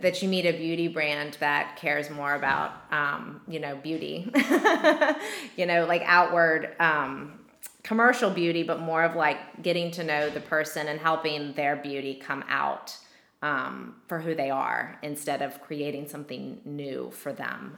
that 0.00 0.22
you 0.22 0.28
meet 0.28 0.46
a 0.46 0.52
beauty 0.52 0.86
brand 0.86 1.36
that 1.40 1.76
cares 1.76 2.08
more 2.08 2.34
about, 2.34 2.72
um, 2.92 3.40
you 3.48 3.58
know, 3.58 3.74
beauty, 3.74 4.30
you 5.56 5.66
know, 5.66 5.84
like 5.86 6.02
outward 6.06 6.76
um, 6.78 7.40
commercial 7.82 8.30
beauty, 8.30 8.62
but 8.62 8.80
more 8.80 9.02
of 9.02 9.16
like 9.16 9.60
getting 9.60 9.90
to 9.90 10.04
know 10.04 10.30
the 10.30 10.40
person 10.40 10.86
and 10.86 11.00
helping 11.00 11.52
their 11.54 11.74
beauty 11.74 12.14
come 12.14 12.44
out 12.48 12.96
um, 13.42 13.96
for 14.06 14.20
who 14.20 14.36
they 14.36 14.50
are 14.50 14.98
instead 15.02 15.42
of 15.42 15.60
creating 15.60 16.08
something 16.08 16.60
new 16.64 17.10
for 17.10 17.32
them. 17.32 17.76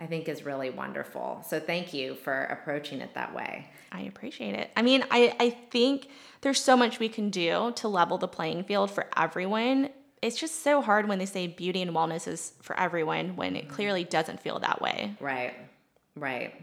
I 0.00 0.06
think 0.06 0.28
is 0.28 0.44
really 0.44 0.70
wonderful. 0.70 1.44
So 1.48 1.58
thank 1.58 1.92
you 1.92 2.14
for 2.14 2.44
approaching 2.44 3.00
it 3.00 3.14
that 3.14 3.34
way. 3.34 3.68
I 3.90 4.02
appreciate 4.02 4.54
it. 4.54 4.70
I 4.76 4.82
mean, 4.82 5.04
I, 5.10 5.34
I 5.40 5.50
think 5.50 6.08
there's 6.42 6.62
so 6.62 6.76
much 6.76 6.98
we 6.98 7.08
can 7.08 7.30
do 7.30 7.72
to 7.76 7.88
level 7.88 8.18
the 8.18 8.28
playing 8.28 8.64
field 8.64 8.90
for 8.90 9.06
everyone. 9.16 9.90
It's 10.22 10.38
just 10.38 10.62
so 10.62 10.80
hard 10.80 11.08
when 11.08 11.18
they 11.18 11.26
say 11.26 11.46
beauty 11.48 11.82
and 11.82 11.92
wellness 11.92 12.28
is 12.28 12.52
for 12.60 12.78
everyone 12.78 13.36
when 13.36 13.56
it 13.56 13.68
clearly 13.68 14.04
doesn't 14.04 14.40
feel 14.40 14.58
that 14.60 14.80
way. 14.80 15.16
Right, 15.20 15.54
right. 16.16 16.54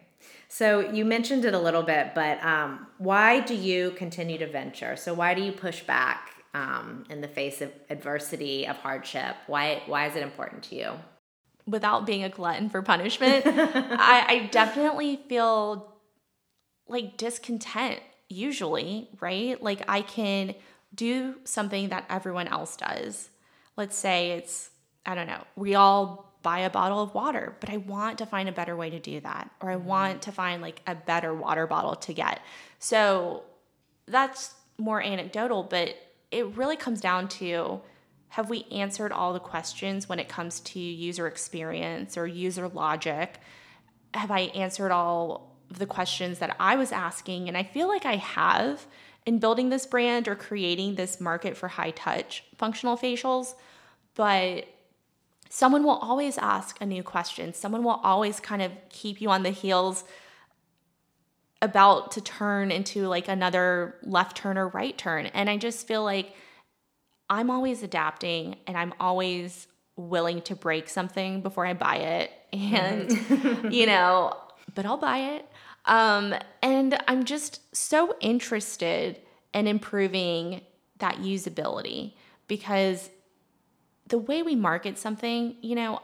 So 0.48 0.80
you 0.92 1.04
mentioned 1.04 1.44
it 1.46 1.54
a 1.54 1.60
little 1.60 1.84
bit, 1.84 2.14
but 2.16 2.44
um, 2.44 2.88
why 2.98 3.42
do 3.42 3.56
you 3.56 3.92
continue 3.92 4.38
to 4.38 4.48
venture? 4.48 4.96
So 4.96 5.14
why 5.14 5.34
do 5.34 5.42
you 5.42 5.52
push 5.52 5.82
back 5.84 6.32
um, 6.54 7.04
in 7.10 7.20
the 7.20 7.28
face 7.28 7.62
of 7.62 7.72
adversity, 7.90 8.66
of 8.66 8.78
hardship? 8.78 9.36
Why, 9.48 9.84
why 9.88 10.08
is 10.08 10.16
it 10.16 10.24
important 10.24 10.64
to 10.64 10.76
you? 10.76 10.92
Without 11.68 12.06
being 12.06 12.24
a 12.24 12.30
glutton 12.30 12.70
for 12.70 12.82
punishment, 12.82 13.46
I, 13.48 14.26
I 14.28 14.50
definitely 14.52 15.20
feel 15.28 15.94
like 16.88 17.18
discontent 17.18 18.00
usually, 18.30 19.10
right? 19.20 19.62
Like 19.62 19.84
I 19.88 20.02
can 20.02 20.56
do 20.94 21.36
something 21.44 21.90
that 21.90 22.06
everyone 22.10 22.48
else 22.48 22.76
does. 22.76 23.30
Let's 23.76 23.98
say 23.98 24.32
it's, 24.32 24.70
I 25.06 25.16
don't 25.16 25.28
know, 25.28 25.44
we 25.56 25.76
all 25.76 26.34
buy 26.42 26.60
a 26.60 26.70
bottle 26.70 27.02
of 27.02 27.14
water, 27.16 27.56
but 27.60 27.72
I 27.72 27.78
want 27.78 28.20
to 28.20 28.26
find 28.26 28.48
a 28.48 28.52
better 28.52 28.76
way 28.76 28.92
to 28.92 29.00
do 29.00 29.20
that, 29.22 29.50
or 29.62 29.72
I 29.72 29.76
mm-hmm. 29.76 29.86
want 29.86 30.22
to 30.24 30.32
find 30.32 30.62
like 30.62 30.82
a 30.86 30.94
better 30.94 31.34
water 31.34 31.66
bottle 31.66 31.96
to 31.96 32.14
get. 32.14 32.40
So 32.80 33.44
that's 34.08 34.54
more 34.78 35.02
anecdotal, 35.02 35.64
but 35.64 35.96
it 36.32 36.46
really 36.56 36.76
comes 36.76 37.02
down 37.02 37.28
to 37.30 37.82
have 38.36 38.50
we 38.50 38.66
answered 38.70 39.14
all 39.14 39.32
the 39.32 39.40
questions 39.40 40.10
when 40.10 40.20
it 40.20 40.28
comes 40.28 40.60
to 40.60 40.78
user 40.78 41.26
experience 41.26 42.18
or 42.18 42.28
user 42.28 42.68
logic? 42.68 43.40
Have 44.14 44.30
I 44.30 44.52
answered 44.54 44.92
all 44.92 45.56
the 45.70 45.86
questions 45.86 46.40
that 46.40 46.54
I 46.60 46.76
was 46.76 46.92
asking? 46.92 47.48
And 47.48 47.56
I 47.56 47.64
feel 47.64 47.88
like 47.88 48.06
I 48.06 48.18
have 48.18 48.88
in 49.26 49.40
building 49.40 49.70
this 49.70 49.86
brand 49.86 50.28
or 50.28 50.36
creating 50.36 50.96
this 50.96 51.22
market 51.22 51.56
for 51.56 51.70
high 51.70 51.92
touch 51.92 52.44
functional 52.58 52.98
facials. 52.98 53.54
But 54.16 54.68
someone 55.50 55.86
will 55.86 55.92
always 55.92 56.38
ask 56.38 56.82
a 56.82 56.86
new 56.86 57.04
question. 57.04 57.54
Someone 57.54 57.86
will 57.86 58.02
always 58.04 58.42
kind 58.42 58.62
of 58.62 58.74
keep 58.90 59.22
you 59.22 59.30
on 59.30 59.44
the 59.44 59.52
heels 59.52 60.04
about 61.62 62.12
to 62.12 62.20
turn 62.20 62.70
into 62.70 63.08
like 63.08 63.30
another 63.30 63.96
left 64.04 64.36
turn 64.36 64.58
or 64.58 64.68
right 64.68 64.98
turn. 64.98 65.28
And 65.28 65.50
I 65.50 65.56
just 65.56 65.88
feel 65.88 66.04
like 66.04 66.36
I'm 67.30 67.50
always 67.50 67.84
adapting 67.84 68.58
and 68.68 68.78
I'm 68.78 68.94
always 69.00 69.68
willing 69.96 70.42
to 70.44 70.56
break 70.56 70.90
something 70.90 71.42
before 71.42 71.66
I 71.66 71.74
buy 71.74 71.98
it. 71.98 72.32
And, 72.56 73.12
you 73.74 73.86
know, 73.92 74.34
but 74.76 74.86
I'll 74.86 74.96
buy 74.96 75.18
it. 75.18 75.46
Um, 75.84 76.34
and 76.62 76.98
I'm 77.06 77.26
just 77.26 77.60
so 77.76 78.16
interested 78.22 79.20
in 79.54 79.68
improving 79.68 80.62
that 81.00 81.16
usability 81.18 82.14
because 82.48 83.10
the 84.08 84.18
way 84.18 84.42
we 84.42 84.56
market 84.56 84.98
something, 84.98 85.58
you 85.62 85.76
know, 85.76 86.02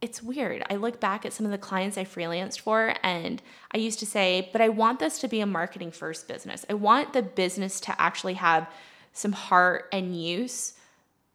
it's 0.00 0.22
weird. 0.22 0.62
I 0.70 0.76
look 0.76 1.00
back 1.00 1.24
at 1.24 1.32
some 1.32 1.46
of 1.46 1.52
the 1.52 1.58
clients 1.58 1.96
I 1.96 2.04
freelanced 2.04 2.60
for, 2.60 2.94
and 3.02 3.40
I 3.72 3.78
used 3.78 3.98
to 4.00 4.06
say, 4.06 4.50
but 4.52 4.60
I 4.60 4.68
want 4.68 5.00
this 5.00 5.18
to 5.20 5.28
be 5.28 5.40
a 5.40 5.46
marketing 5.46 5.90
first 5.90 6.28
business. 6.28 6.64
I 6.68 6.74
want 6.74 7.12
the 7.12 7.22
business 7.22 7.80
to 7.80 8.00
actually 8.00 8.34
have 8.34 8.68
some 9.14 9.32
heart 9.32 9.88
and 9.92 10.20
use 10.20 10.74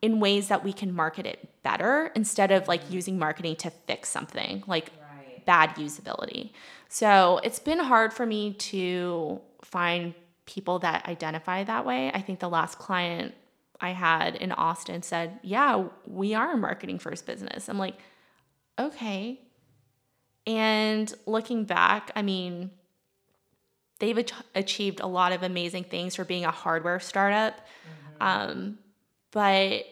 in 0.02 0.20
ways 0.20 0.48
that 0.50 0.63
we 0.63 0.72
can 0.72 0.94
market 0.94 1.26
it 1.26 1.50
better 1.63 2.12
instead 2.15 2.52
of 2.52 2.68
like 2.68 2.92
using 2.92 3.18
marketing 3.18 3.56
to 3.56 3.70
fix 3.70 4.10
something 4.10 4.63
like 4.68 4.92
right. 5.02 5.46
bad 5.46 5.76
usability. 5.76 6.52
So 6.88 7.39
it's 7.44 7.60
been 7.60 7.80
hard 7.80 8.13
for 8.13 8.26
me 8.26 8.54
to 8.54 9.42
find 9.63 10.13
people 10.46 10.80
that 10.80 11.08
identify 11.08 11.63
that 11.63 11.86
way. 11.86 12.12
I 12.13 12.22
think 12.22 12.39
the 12.39 12.50
last 12.50 12.78
client 12.78 13.34
I 13.82 13.92
had 13.92 14.36
in 14.36 14.52
Austin 14.52 15.02
said, 15.04 15.39
Yeah, 15.44 15.86
we 16.06 16.34
are 16.34 16.54
a 16.54 16.58
marketing 16.58 17.00
first 17.00 17.26
business. 17.26 17.70
I'm 17.70 17.78
like, 17.78 17.96
Okay. 18.80 19.39
And 20.48 21.13
looking 21.26 21.65
back, 21.65 22.12
I 22.15 22.22
mean, 22.22 22.72
they've 24.00 24.26
achieved 24.56 25.00
a 25.00 25.08
lot 25.08 25.32
of 25.32 25.44
amazing 25.44 25.84
things 25.84 26.16
for 26.16 26.26
being 26.26 26.46
a 26.46 26.52
hardware 26.52 27.00
startup. 27.00 27.56
Mm-hmm. 27.58 28.24
Um, 28.24 28.80
but 29.32 29.86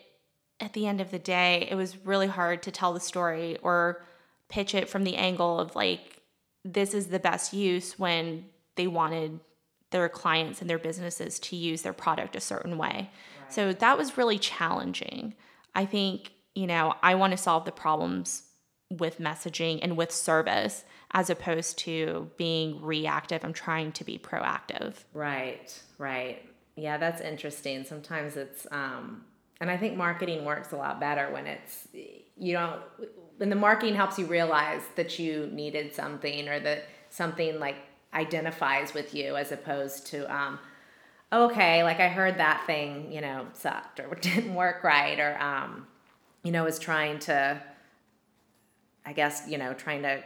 at 0.60 0.74
the 0.74 0.88
end 0.88 1.02
of 1.02 1.12
the 1.12 1.20
day, 1.20 1.68
it 1.70 1.76
was 1.76 1.98
really 2.06 2.28
hard 2.28 2.64
to 2.64 2.72
tell 2.72 2.94
the 2.94 3.00
story 3.00 3.58
or 3.62 4.04
pitch 4.50 4.74
it 4.74 4.90
from 4.90 5.04
the 5.04 5.16
angle 5.16 5.60
of 5.60 5.76
like, 5.76 6.22
this 6.64 6.94
is 6.94 7.08
the 7.08 7.20
best 7.20 7.54
use 7.54 8.00
when 8.00 8.46
they 8.76 8.88
wanted 8.88 9.40
their 9.92 10.10
clients 10.10 10.62
and 10.62 10.70
their 10.70 10.80
businesses 10.80 11.40
to 11.40 11.56
use 11.56 11.82
their 11.82 11.94
product 11.94 12.36
a 12.36 12.42
certain 12.42 12.78
way. 12.78 13.10
So 13.50 13.72
that 13.72 13.98
was 13.98 14.18
really 14.18 14.38
challenging. 14.38 15.34
I 15.76 15.86
think, 15.86 16.32
you 16.56 16.68
know, 16.68 16.96
I 17.02 17.16
want 17.16 17.32
to 17.32 17.38
solve 17.38 17.66
the 17.66 17.72
problems 17.72 18.44
with 18.90 19.20
messaging 19.20 19.80
and 19.82 19.98
with 19.98 20.12
service 20.12 20.86
as 21.12 21.30
opposed 21.30 21.78
to 21.80 22.30
being 22.38 22.82
reactive. 22.82 23.44
I'm 23.44 23.54
trying 23.54 23.92
to 23.94 24.04
be 24.04 24.18
proactive. 24.18 24.94
Right, 25.14 25.78
right. 25.98 26.44
Yeah, 26.76 26.98
that's 26.98 27.22
interesting. 27.22 27.84
Sometimes 27.84 28.38
it's, 28.38 28.68
um, 28.72 29.24
and 29.60 29.70
I 29.70 29.78
think 29.78 29.98
marketing 29.98 30.46
works 30.46 30.72
a 30.72 30.78
lot 30.78 31.00
better 31.00 31.32
when 31.32 31.48
it's, 31.48 31.88
you 32.38 32.54
don't, 32.54 32.82
when 33.38 33.50
the 33.50 33.56
marketing 33.56 33.96
helps 33.96 34.20
you 34.20 34.26
realize 34.26 34.82
that 34.96 35.18
you 35.18 35.50
needed 35.52 35.94
something 35.94 36.48
or 36.48 36.60
that 36.60 36.86
something 37.10 37.60
like 37.60 37.78
identifies 38.14 38.94
with 38.94 39.14
you 39.14 39.36
as 39.36 39.52
opposed 39.52 40.08
to, 40.08 40.34
um, 40.34 40.60
okay, 41.34 41.84
like 41.84 42.00
I 42.00 42.08
heard 42.08 42.38
that 42.38 42.64
thing, 42.66 43.12
you 43.12 43.22
know, 43.22 43.48
sucked 43.54 44.00
or 44.00 44.16
didn't 44.22 44.54
work 44.54 44.84
right 44.84 45.20
or, 45.20 45.42
um, 45.42 45.88
you 46.44 46.52
know, 46.52 46.64
was 46.64 46.80
trying 46.80 47.20
to, 47.20 47.62
I 49.08 49.14
guess, 49.14 49.44
you 49.48 49.58
know, 49.58 49.74
trying 49.74 50.02
to 50.02 50.22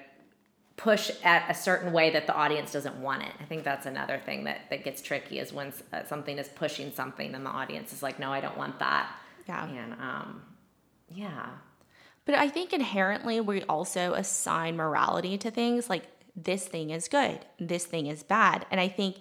push 0.76 1.12
at 1.24 1.50
a 1.50 1.54
certain 1.54 1.94
way 1.94 2.10
that 2.10 2.26
the 2.26 2.34
audience 2.34 2.72
doesn't 2.72 2.96
want 2.96 3.22
it. 3.22 3.32
I 3.40 3.44
think 3.44 3.64
that's 3.64 3.86
another 3.86 4.20
thing 4.26 4.46
that, 4.46 4.62
that 4.72 4.84
gets 4.84 5.04
tricky 5.04 5.38
is 5.38 5.54
when 5.54 5.72
uh, 5.94 6.04
something 6.06 6.40
is 6.40 6.50
pushing 6.50 6.92
something 6.92 7.36
and 7.36 7.46
the 7.46 7.52
audience 7.52 7.94
is 7.94 8.02
like, 8.02 8.18
no, 8.18 8.32
I 8.34 8.42
don't 8.42 8.58
want 8.58 8.80
that. 8.80 9.16
Yeah. 9.48 9.68
And, 9.68 9.94
um, 9.94 10.42
yeah. 11.14 11.50
But 12.26 12.36
I 12.36 12.50
think 12.50 12.74
inherently 12.74 13.40
we 13.40 13.62
also 13.64 14.14
assign 14.14 14.76
morality 14.76 15.38
to 15.38 15.52
things 15.52 15.88
like 15.88 16.06
this 16.36 16.66
thing 16.66 16.90
is 16.90 17.08
good, 17.08 17.40
this 17.60 17.86
thing 17.86 18.08
is 18.08 18.24
bad. 18.24 18.66
And 18.72 18.80
I 18.80 18.88
think 18.88 19.18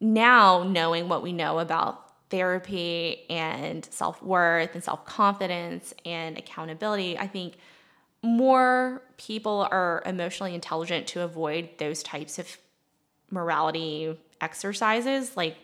now 0.00 0.64
knowing 0.64 1.08
what 1.08 1.22
we 1.22 1.32
know 1.32 1.60
about 1.60 2.28
therapy 2.30 3.26
and 3.30 3.84
self 3.84 4.20
worth 4.20 4.74
and 4.74 4.82
self 4.82 5.04
confidence 5.04 5.94
and 6.04 6.36
accountability, 6.36 7.16
I 7.16 7.28
think 7.28 7.54
more 8.22 9.02
people 9.16 9.68
are 9.70 10.02
emotionally 10.04 10.54
intelligent 10.54 11.06
to 11.08 11.22
avoid 11.22 11.70
those 11.78 12.02
types 12.02 12.38
of 12.38 12.58
morality 13.30 14.18
exercises. 14.40 15.36
Like, 15.36 15.56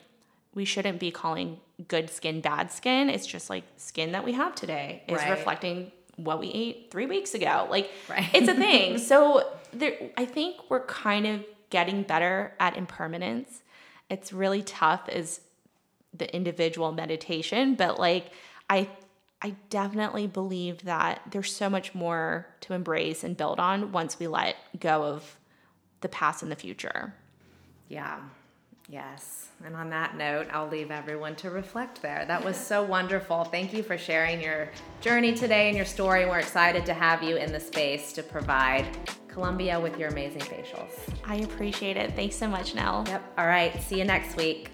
we 0.54 0.64
shouldn't 0.64 0.98
be 0.98 1.10
calling 1.10 1.60
good 1.88 2.08
skin 2.08 2.40
bad 2.40 2.72
skin. 2.72 3.10
It's 3.10 3.26
just 3.26 3.50
like 3.50 3.64
skin 3.76 4.12
that 4.12 4.24
we 4.24 4.32
have 4.32 4.54
today 4.54 5.02
is 5.06 5.18
right. 5.18 5.30
reflecting 5.30 5.92
what 6.16 6.40
we 6.40 6.48
ate 6.48 6.88
three 6.90 7.06
weeks 7.06 7.34
ago. 7.34 7.66
Like, 7.70 7.90
right. 8.08 8.28
it's 8.32 8.48
a 8.48 8.54
thing. 8.54 8.98
so, 9.12 9.52
there, 9.72 9.92
I 10.16 10.24
think 10.24 10.56
we're 10.70 10.86
kind 10.86 11.26
of 11.26 11.44
getting 11.68 12.02
better 12.02 12.54
at 12.58 12.76
impermanence 12.76 13.62
it's 14.08 14.32
really 14.32 14.62
tough 14.62 15.08
as 15.08 15.40
the 16.14 16.34
individual 16.34 16.92
meditation, 16.92 17.74
but 17.74 17.98
like 17.98 18.30
I 18.70 18.88
I 19.42 19.50
definitely 19.70 20.26
believe 20.26 20.84
that 20.84 21.20
there's 21.30 21.54
so 21.54 21.68
much 21.68 21.94
more 21.94 22.46
to 22.62 22.72
embrace 22.72 23.22
and 23.22 23.36
build 23.36 23.60
on 23.60 23.92
once 23.92 24.18
we 24.18 24.26
let 24.26 24.56
go 24.80 25.04
of 25.04 25.36
the 26.00 26.08
past 26.08 26.42
and 26.42 26.50
the 26.50 26.56
future. 26.56 27.14
Yeah. 27.88 28.20
Yes. 28.88 29.48
And 29.64 29.74
on 29.74 29.90
that 29.90 30.16
note, 30.16 30.46
I'll 30.52 30.68
leave 30.68 30.90
everyone 30.90 31.34
to 31.36 31.50
reflect 31.50 32.02
there. 32.02 32.24
That 32.26 32.44
was 32.44 32.56
so 32.56 32.82
wonderful. 32.82 33.44
Thank 33.44 33.72
you 33.72 33.82
for 33.82 33.98
sharing 33.98 34.40
your 34.40 34.70
journey 35.00 35.34
today 35.34 35.68
and 35.68 35.76
your 35.76 35.86
story. 35.86 36.26
We're 36.26 36.38
excited 36.38 36.86
to 36.86 36.94
have 36.94 37.22
you 37.22 37.36
in 37.36 37.52
the 37.52 37.60
space 37.60 38.12
to 38.14 38.22
provide 38.22 38.86
Columbia 39.28 39.78
with 39.78 39.98
your 39.98 40.08
amazing 40.10 40.42
facials. 40.42 40.92
I 41.24 41.36
appreciate 41.36 41.96
it. 41.96 42.14
Thanks 42.14 42.36
so 42.36 42.48
much, 42.48 42.74
Nell. 42.74 43.04
Yep. 43.08 43.34
All 43.38 43.46
right. 43.46 43.82
See 43.82 43.98
you 43.98 44.04
next 44.04 44.36
week. 44.36 44.70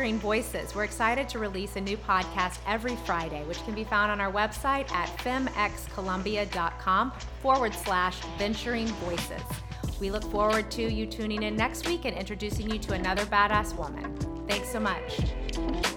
Voices. 0.00 0.74
We're 0.74 0.84
excited 0.84 1.28
to 1.28 1.38
release 1.38 1.76
a 1.76 1.80
new 1.80 1.98
podcast 1.98 2.58
every 2.66 2.96
Friday, 2.96 3.44
which 3.44 3.62
can 3.64 3.74
be 3.74 3.84
found 3.84 4.10
on 4.10 4.18
our 4.18 4.32
website 4.32 4.90
at 4.92 5.08
femxcolumbia.com 5.18 7.12
forward 7.42 7.74
slash 7.74 8.18
venturing 8.38 8.86
voices. 8.86 9.42
We 10.00 10.10
look 10.10 10.24
forward 10.24 10.70
to 10.70 10.90
you 10.90 11.04
tuning 11.04 11.42
in 11.42 11.54
next 11.54 11.86
week 11.86 12.06
and 12.06 12.16
introducing 12.16 12.70
you 12.70 12.78
to 12.78 12.94
another 12.94 13.26
badass 13.26 13.76
woman. 13.76 14.16
Thanks 14.48 14.72
so 14.72 14.80
much. 14.80 15.90